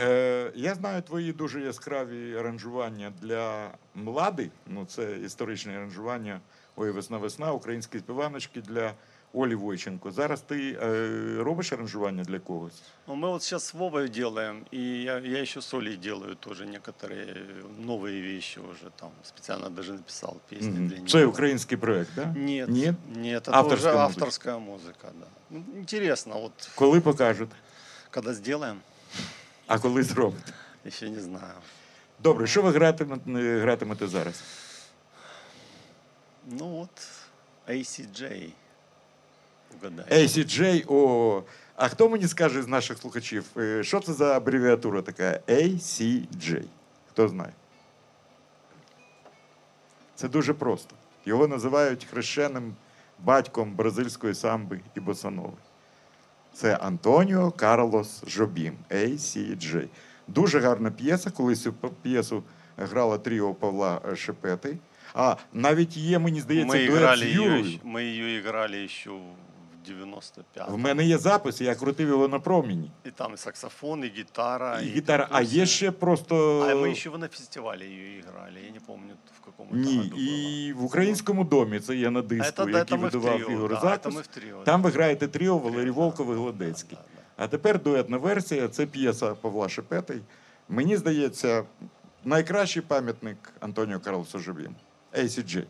Е, 0.00 0.52
я 0.54 0.74
знаю 0.74 1.02
твої 1.02 1.32
дуже 1.32 1.60
яскраві 1.60 2.36
аранжування 2.36 3.12
для 3.22 3.70
млади. 3.94 4.50
Ну, 4.66 4.84
це 4.86 5.18
історичне 5.18 5.76
аранжування 5.76 6.40
Ой, 6.76 6.90
весна, 6.90 7.18
весна, 7.18 7.52
українські 7.52 7.98
співаночки 7.98 8.60
для 8.60 8.94
Олі 9.32 9.54
Войченко. 9.54 10.10
Зараз 10.10 10.40
ти 10.40 10.78
е, 10.82 11.42
робиш 11.42 11.72
аранжування 11.72 12.24
для 12.24 12.38
когось? 12.38 12.82
Ну, 13.08 13.14
мы 13.14 13.28
вот 13.28 13.42
сейчас 13.42 13.64
с 13.64 13.74
Вовой 13.74 14.08
делаем, 14.08 14.64
и 14.74 15.02
я, 15.02 15.18
я 15.18 15.38
еще 15.42 15.60
с 15.60 15.74
Олей 15.74 15.96
делаю 15.96 16.34
тоже 16.34 16.66
некоторые 16.66 17.36
новые 17.86 18.22
вещи 18.22 18.58
уже 18.60 18.90
там. 18.96 19.10
Специально 19.24 19.70
даже 19.70 19.92
написал 19.92 20.36
песни 20.48 20.70
Мгм. 20.70 20.88
для 20.88 20.96
нее. 20.98 21.08
Це 21.08 21.26
український 21.26 21.76
проект, 21.78 22.14
так? 22.14 22.32
Да? 22.32 22.40
Нет, 22.40 22.68
Нет? 22.68 22.94
нет, 23.16 23.48
это 23.48 23.54
Авторская 23.54 23.92
уже 23.94 23.98
музыка. 23.98 24.04
авторская 24.04 24.58
музыка, 24.58 25.08
да. 25.20 25.26
Ну, 25.50 25.64
интересно, 25.80 26.34
вот 26.40 26.52
Коли 26.74 27.00
покажуть, 27.00 27.50
когда 28.10 28.34
сделаем, 28.34 28.80
а 29.66 29.78
коли 29.78 30.02
зробите? 30.02 30.52
еще 30.86 31.10
не 31.10 31.20
знаю. 31.20 31.54
Добре, 32.22 32.46
що 32.46 32.62
ви 32.62 32.70
гратимете, 32.70 33.58
гратимете 33.60 34.06
зараз? 34.06 34.42
Ну 36.46 36.66
вот, 36.68 36.90
ACJ. 37.68 38.50
Угадай. 39.80 40.24
ACJ, 40.26 40.84
о. 40.88 41.42
А 41.76 41.88
хто 41.88 42.08
мені 42.08 42.28
скаже 42.28 42.62
з 42.62 42.68
наших 42.68 42.98
слухачів, 42.98 43.44
е, 43.56 43.84
що 43.84 44.00
це 44.00 44.12
за 44.12 44.36
абревіатура 44.36 45.02
така? 45.02 45.40
ACJ. 45.48 46.62
Хто 47.10 47.28
знає? 47.28 47.52
Це 50.14 50.28
дуже 50.28 50.54
просто. 50.54 50.94
Його 51.26 51.48
називають 51.48 52.04
хрещеним 52.04 52.74
батьком 53.24 53.72
бразильської 53.74 54.34
самби 54.34 54.80
і 54.94 55.00
босанови. 55.00 55.52
Це 56.54 56.76
Антоніо 56.76 57.50
Карлос 57.50 58.22
Жобім, 58.26 58.74
ACJ. 58.90 59.88
Дуже 60.28 60.60
гарна 60.60 60.90
п'єса. 60.90 61.30
Колись 61.30 61.62
цю 61.62 61.72
п- 61.72 61.88
п'єсу 62.02 62.42
грала 62.76 63.18
тріо 63.18 63.54
Павла 63.54 64.00
е, 64.12 64.16
Шепети. 64.16 64.78
А 65.14 65.36
навіть 65.52 65.96
є, 65.96 66.18
мені 66.18 66.40
здається, 66.40 66.76
мы, 66.76 66.86
дует 66.86 66.98
играли 66.98 67.22
з 67.22 67.22
ее, 67.26 67.32
Юрою. 67.34 67.62
ещё- 67.64 67.78
мы 67.84 67.98
ее 68.00 68.38
играли 68.38 68.84
еще 68.84 69.10
в 69.10 69.22
95 69.86 70.70
В 70.70 70.76
мене 70.78 71.04
є 71.04 71.18
запис, 71.18 71.60
я 71.60 71.74
крутив 71.74 72.08
його 72.08 72.28
на 72.28 72.40
проміні. 72.40 72.90
И 73.06 73.10
там 73.10 73.32
и 73.34 73.36
саксофон, 73.36 74.04
и 74.04 74.08
гитара. 74.16 74.80
І 74.80 74.84
гітара. 74.84 75.26
А 75.30 75.38
там 75.38 75.44
є 75.44 75.62
всё. 75.62 75.66
ще 75.66 75.90
просто. 75.90 76.60
А 76.70 76.74
мы 76.74 76.90
еще 76.92 77.10
на 77.18 77.28
фестивале 77.28 77.84
ее 77.84 78.18
играли. 78.18 78.60
Я 78.66 78.70
не 78.70 78.80
помню, 78.80 79.14
в 79.40 79.44
каком 79.44 79.66
это 79.68 79.76
Ні, 79.76 79.96
году 79.98 80.16
было. 80.16 80.18
і 80.18 80.72
в 80.72 80.84
українському 80.84 81.44
домі 81.44 81.80
це 81.80 81.96
є 81.96 82.10
на 82.10 82.20
А 82.20 82.22
диску, 82.22 82.62
это, 82.62 82.72
да, 82.72 82.78
який 82.78 82.98
это 82.98 83.00
мы 83.00 83.08
в 83.08 83.12
видавав 83.12 83.36
трио, 83.38 83.50
Ігор 83.50 83.70
да, 83.70 83.76
это 83.76 83.80
Закус. 83.80 84.14
мы 84.14 84.20
в 84.22 84.26
трио. 84.26 84.62
Там 84.64 84.82
да. 84.82 84.88
ви 84.88 84.94
граєте 84.94 85.28
тріо 85.28 85.58
Валерій 85.58 85.84
Да, 85.86 85.92
Волков 85.92 86.26
і 86.26 86.30
да, 86.30 86.36
Гладецький. 86.36 86.98
да, 86.98 87.04
да. 87.16 87.44
А 87.44 87.48
тепер 87.48 87.82
дуетна 87.82 88.16
версія 88.18 88.68
це 88.68 88.86
п'єса 88.86 89.34
Павла 89.34 89.68
Шепети. 89.68 90.20
Мені 90.68 90.96
здається, 90.96 91.64
найкращий 92.24 92.82
пам'ятник 92.82 93.52
Антоніо 93.60 94.00
Карлосу 94.00 94.38
Жобім. 94.38 94.74
ACG. 95.18 95.64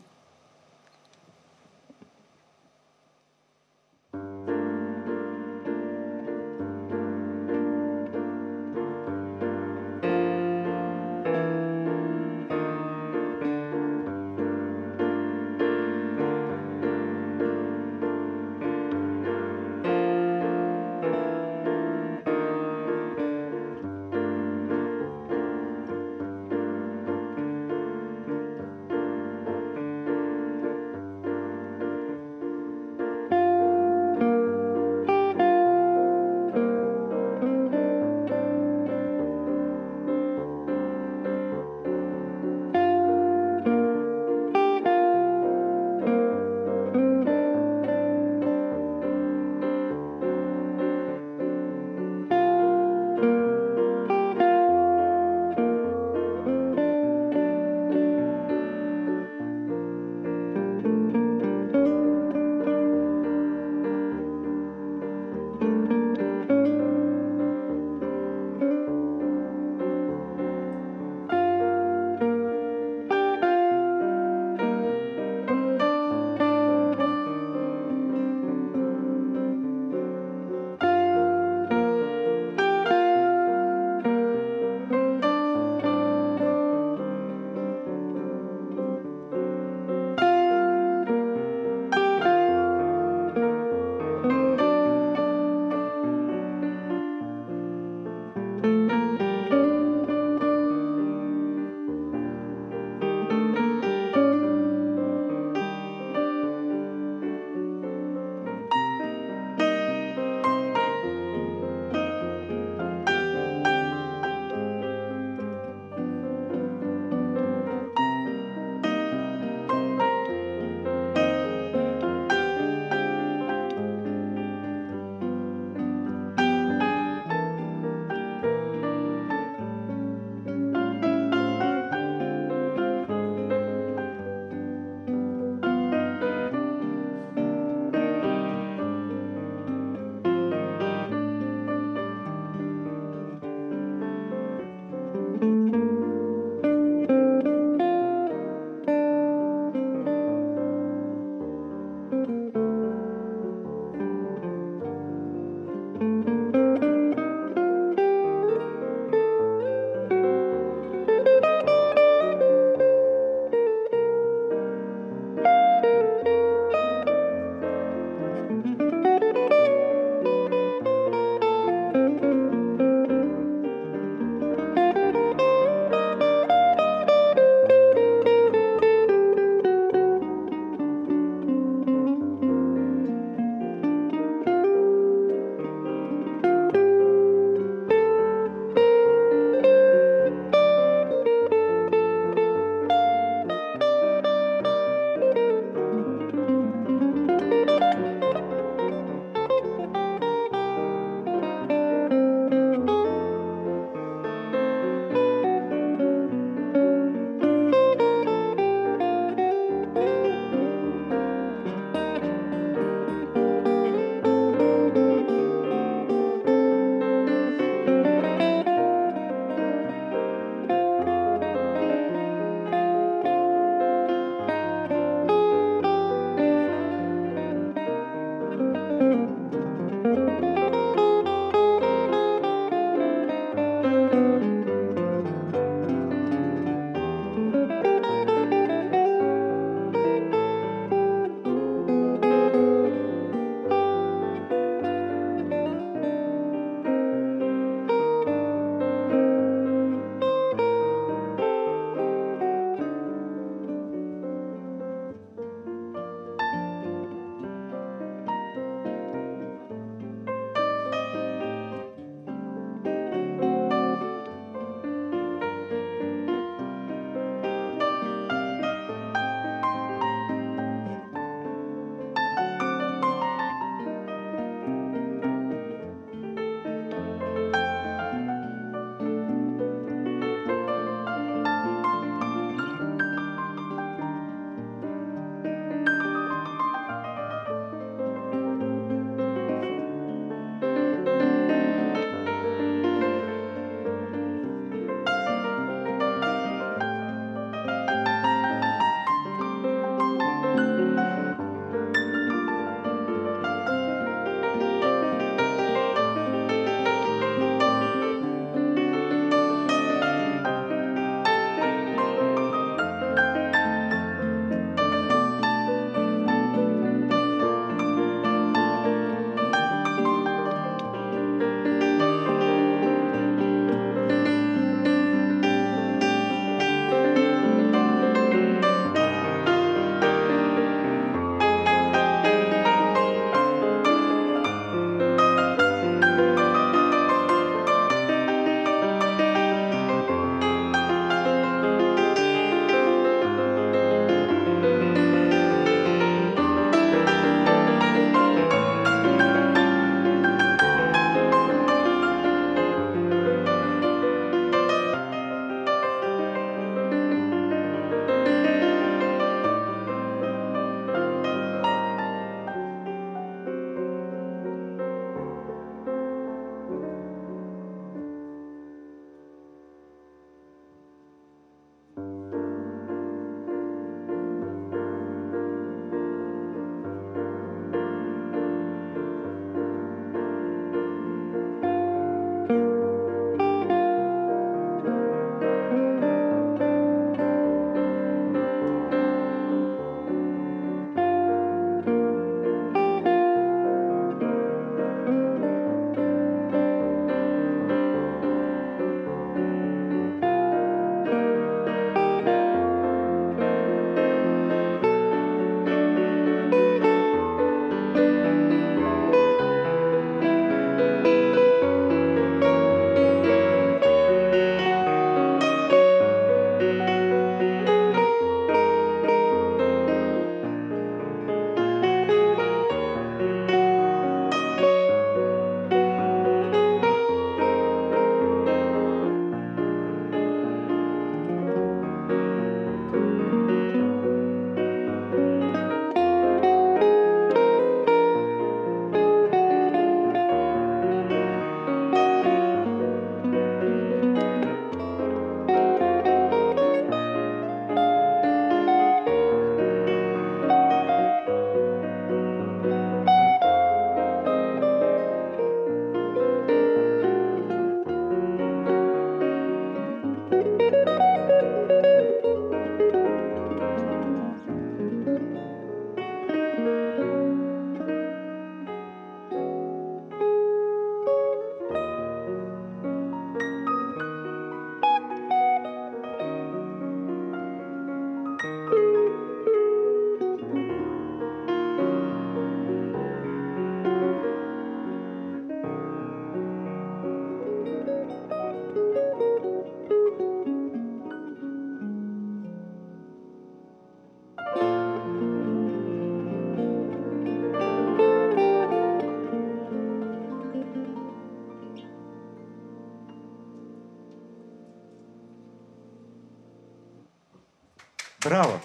Браво! 508.34 508.60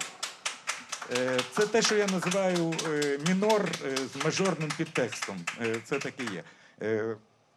Е, 1.18 1.40
Це 1.52 1.68
те, 1.68 1.82
що 1.82 1.96
я 1.96 2.08
називаю 2.08 2.74
е, 2.88 3.20
мінор 3.28 3.70
е, 3.86 3.98
з 3.98 4.26
мажорним 4.26 4.70
підтекстом. 4.78 5.38
Це 5.84 6.00
таке 6.00 6.24
є. 6.24 6.44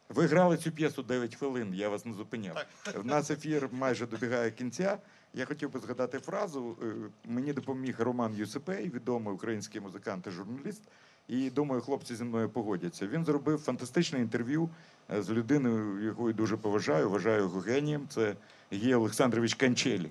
Ви 0.09 0.27
грали 0.27 0.57
цю 0.57 0.71
п'єсу 0.71 1.03
9 1.03 1.35
хвилин, 1.35 1.75
я 1.75 1.89
вас 1.89 2.07
не 2.07 2.13
зупиняв. 2.13 2.65
В 2.95 3.07
нас 3.07 3.31
ефір 3.31 3.69
майже 3.73 4.07
добігає 4.07 4.51
кінця. 4.51 4.99
Я 5.35 5.45
хотів 5.45 5.73
би 5.73 5.81
згадати 5.81 6.19
фразу. 6.19 6.77
Мені 7.25 7.53
допоміг 7.53 7.95
Роман 7.99 8.35
Юсипей, 8.35 8.91
відомий 8.91 9.35
український 9.35 9.81
музикант 9.81 10.27
і 10.27 10.31
журналіст. 10.31 10.83
І 11.29 11.51
думаю, 11.51 11.81
хлопці 11.81 12.15
зі 12.15 12.25
мною 12.25 12.49
погодяться. 12.49 13.07
Він 13.07 13.25
зробив 13.25 13.59
фантастичне 13.59 14.19
інтерв'ю 14.19 14.71
з 15.19 15.31
людиною, 15.31 16.05
яку 16.05 16.29
я 16.29 16.35
дуже 16.35 16.57
поважаю, 16.57 17.11
вважаю 17.11 17.43
його 17.43 17.61
генієм. 17.61 18.09
Це 18.09 18.35
Гій 18.73 18.95
Олександрович 18.95 19.55
Канчелі. 19.55 20.11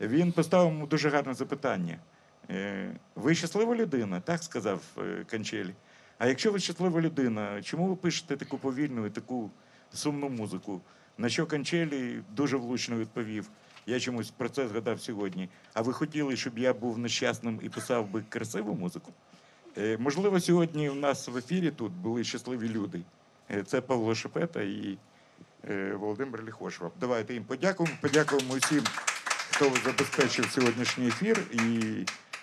Він 0.00 0.32
поставив 0.32 0.72
йому 0.72 0.86
дуже 0.86 1.10
гарне 1.10 1.34
запитання. 1.34 1.98
Е, 2.50 2.90
Ви 3.14 3.34
щаслива 3.34 3.74
людина, 3.74 4.20
так 4.20 4.42
сказав 4.42 4.80
е, 4.98 5.24
Канчелі. 5.30 5.74
А 6.18 6.26
якщо 6.26 6.52
ви 6.52 6.58
щаслива 6.58 7.00
людина, 7.00 7.62
чому 7.62 7.86
ви 7.88 7.96
пишете 7.96 8.36
таку 8.36 8.58
повільну 8.58 9.06
і 9.06 9.10
таку 9.10 9.50
сумну 9.92 10.28
музику? 10.28 10.80
На 11.18 11.28
що 11.28 11.46
Канчелі 11.46 12.22
дуже 12.36 12.56
влучно 12.56 12.96
відповів. 12.96 13.50
Я 13.86 14.00
чомусь 14.00 14.30
про 14.30 14.48
це 14.48 14.68
згадав 14.68 15.00
сьогодні. 15.00 15.48
А 15.74 15.82
ви 15.82 15.92
хотіли, 15.92 16.36
щоб 16.36 16.58
я 16.58 16.74
був 16.74 16.98
нещасним 16.98 17.60
і 17.62 17.68
писав 17.68 18.08
би 18.10 18.22
красиву 18.28 18.74
музику? 18.74 19.12
Е, 19.78 19.96
Можливо, 20.00 20.40
сьогодні 20.40 20.90
у 20.90 20.94
нас 20.94 21.28
в 21.28 21.36
ефірі 21.36 21.70
тут 21.70 21.92
були 21.92 22.24
щасливі 22.24 22.68
люди. 22.68 23.00
Це 23.66 23.80
Павло 23.80 24.14
Шепета 24.14 24.62
і 24.62 24.98
Володимир 25.94 26.44
Ліхошва. 26.44 26.90
Давайте 27.00 27.34
їм 27.34 27.44
подякуємо. 27.44 27.96
Подякуємо 28.00 28.54
усім, 28.54 28.84
хто 29.60 29.70
забезпечив 29.84 30.50
сьогоднішній 30.50 31.08
ефір. 31.08 31.42
І 31.52 31.80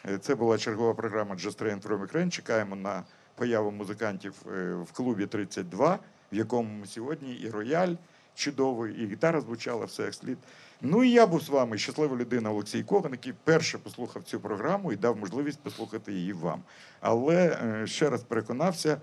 е, 0.10 0.18
це 0.18 0.36
була 0.36 0.58
чергова 0.58 0.94
програма 0.94 1.36
Train 1.36 1.82
from 1.82 2.08
Ukraine. 2.08 2.30
Чекаємо 2.30 2.76
на 2.76 3.04
появу 3.36 3.72
музикантів 3.72 4.34
е, 4.48 4.74
в 4.74 4.92
клубі 4.92 5.26
32, 5.26 6.00
в 6.32 6.36
якому 6.36 6.86
сьогодні 6.86 7.34
і 7.34 7.50
рояль 7.50 7.94
чудовий, 8.36 8.94
і 8.94 9.08
гітара 9.08 9.42
звучала, 9.42 9.86
все 9.86 10.04
як 10.04 10.14
слід. 10.14 10.38
Ну 10.82 11.04
і 11.04 11.10
я 11.10 11.28
був 11.28 11.42
з 11.42 11.50
вами, 11.50 11.78
щаслива 11.78 12.16
людина 12.16 12.52
Олексій 12.52 12.84
Коган, 12.84 13.12
який 13.12 13.34
перше 13.44 13.78
послухав 13.78 14.24
цю 14.24 14.40
програму 14.40 14.92
і 14.92 14.96
дав 14.96 15.18
можливість 15.18 15.60
послухати 15.60 16.14
її 16.14 16.34
вам. 16.34 16.64
Але 17.02 17.60
е, 17.64 17.88
ще 17.88 18.10
раз 18.10 18.24
переконався, 18.24 19.02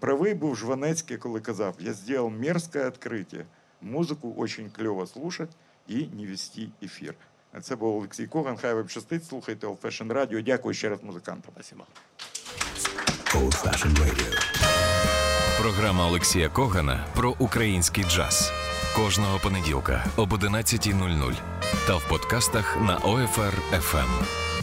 правий 0.00 0.34
був 0.34 0.56
Жванецький, 0.56 1.16
коли 1.16 1.40
казав: 1.40 1.74
я 1.78 1.92
зробив 1.92 2.30
мерзкое 2.30 2.86
відкриття. 2.86 3.44
Музику 3.82 4.34
очень 4.38 4.70
кльово 4.70 5.06
слушать 5.06 5.50
і 5.88 6.06
не 6.06 6.26
вести 6.26 6.68
ефір. 6.82 7.14
Це 7.62 7.76
був 7.76 7.96
Олексій 7.96 8.26
Коган. 8.26 8.56
Хай 8.56 8.74
вам 8.74 8.88
щастить. 8.88 9.24
Слухайте 9.24 9.66
Old 9.66 9.80
Fashion 9.80 10.12
Radio. 10.12 10.42
Дякую 10.42 10.74
ще 10.74 10.88
раз 10.88 11.02
музикантам. 11.02 11.52
Спасибо. 11.54 11.84
Програма 15.60 16.06
Олексія 16.06 16.48
Когана 16.48 17.06
про 17.16 17.34
український 17.38 18.04
джаз 18.04 18.52
кожного 18.96 19.38
понеділка 19.38 20.04
об 20.16 20.32
11.00 20.32 21.34
та 21.86 21.96
в 21.96 22.08
подкастах 22.08 22.76
на 22.80 22.98
OFR 22.98 23.52
FM. 23.72 24.53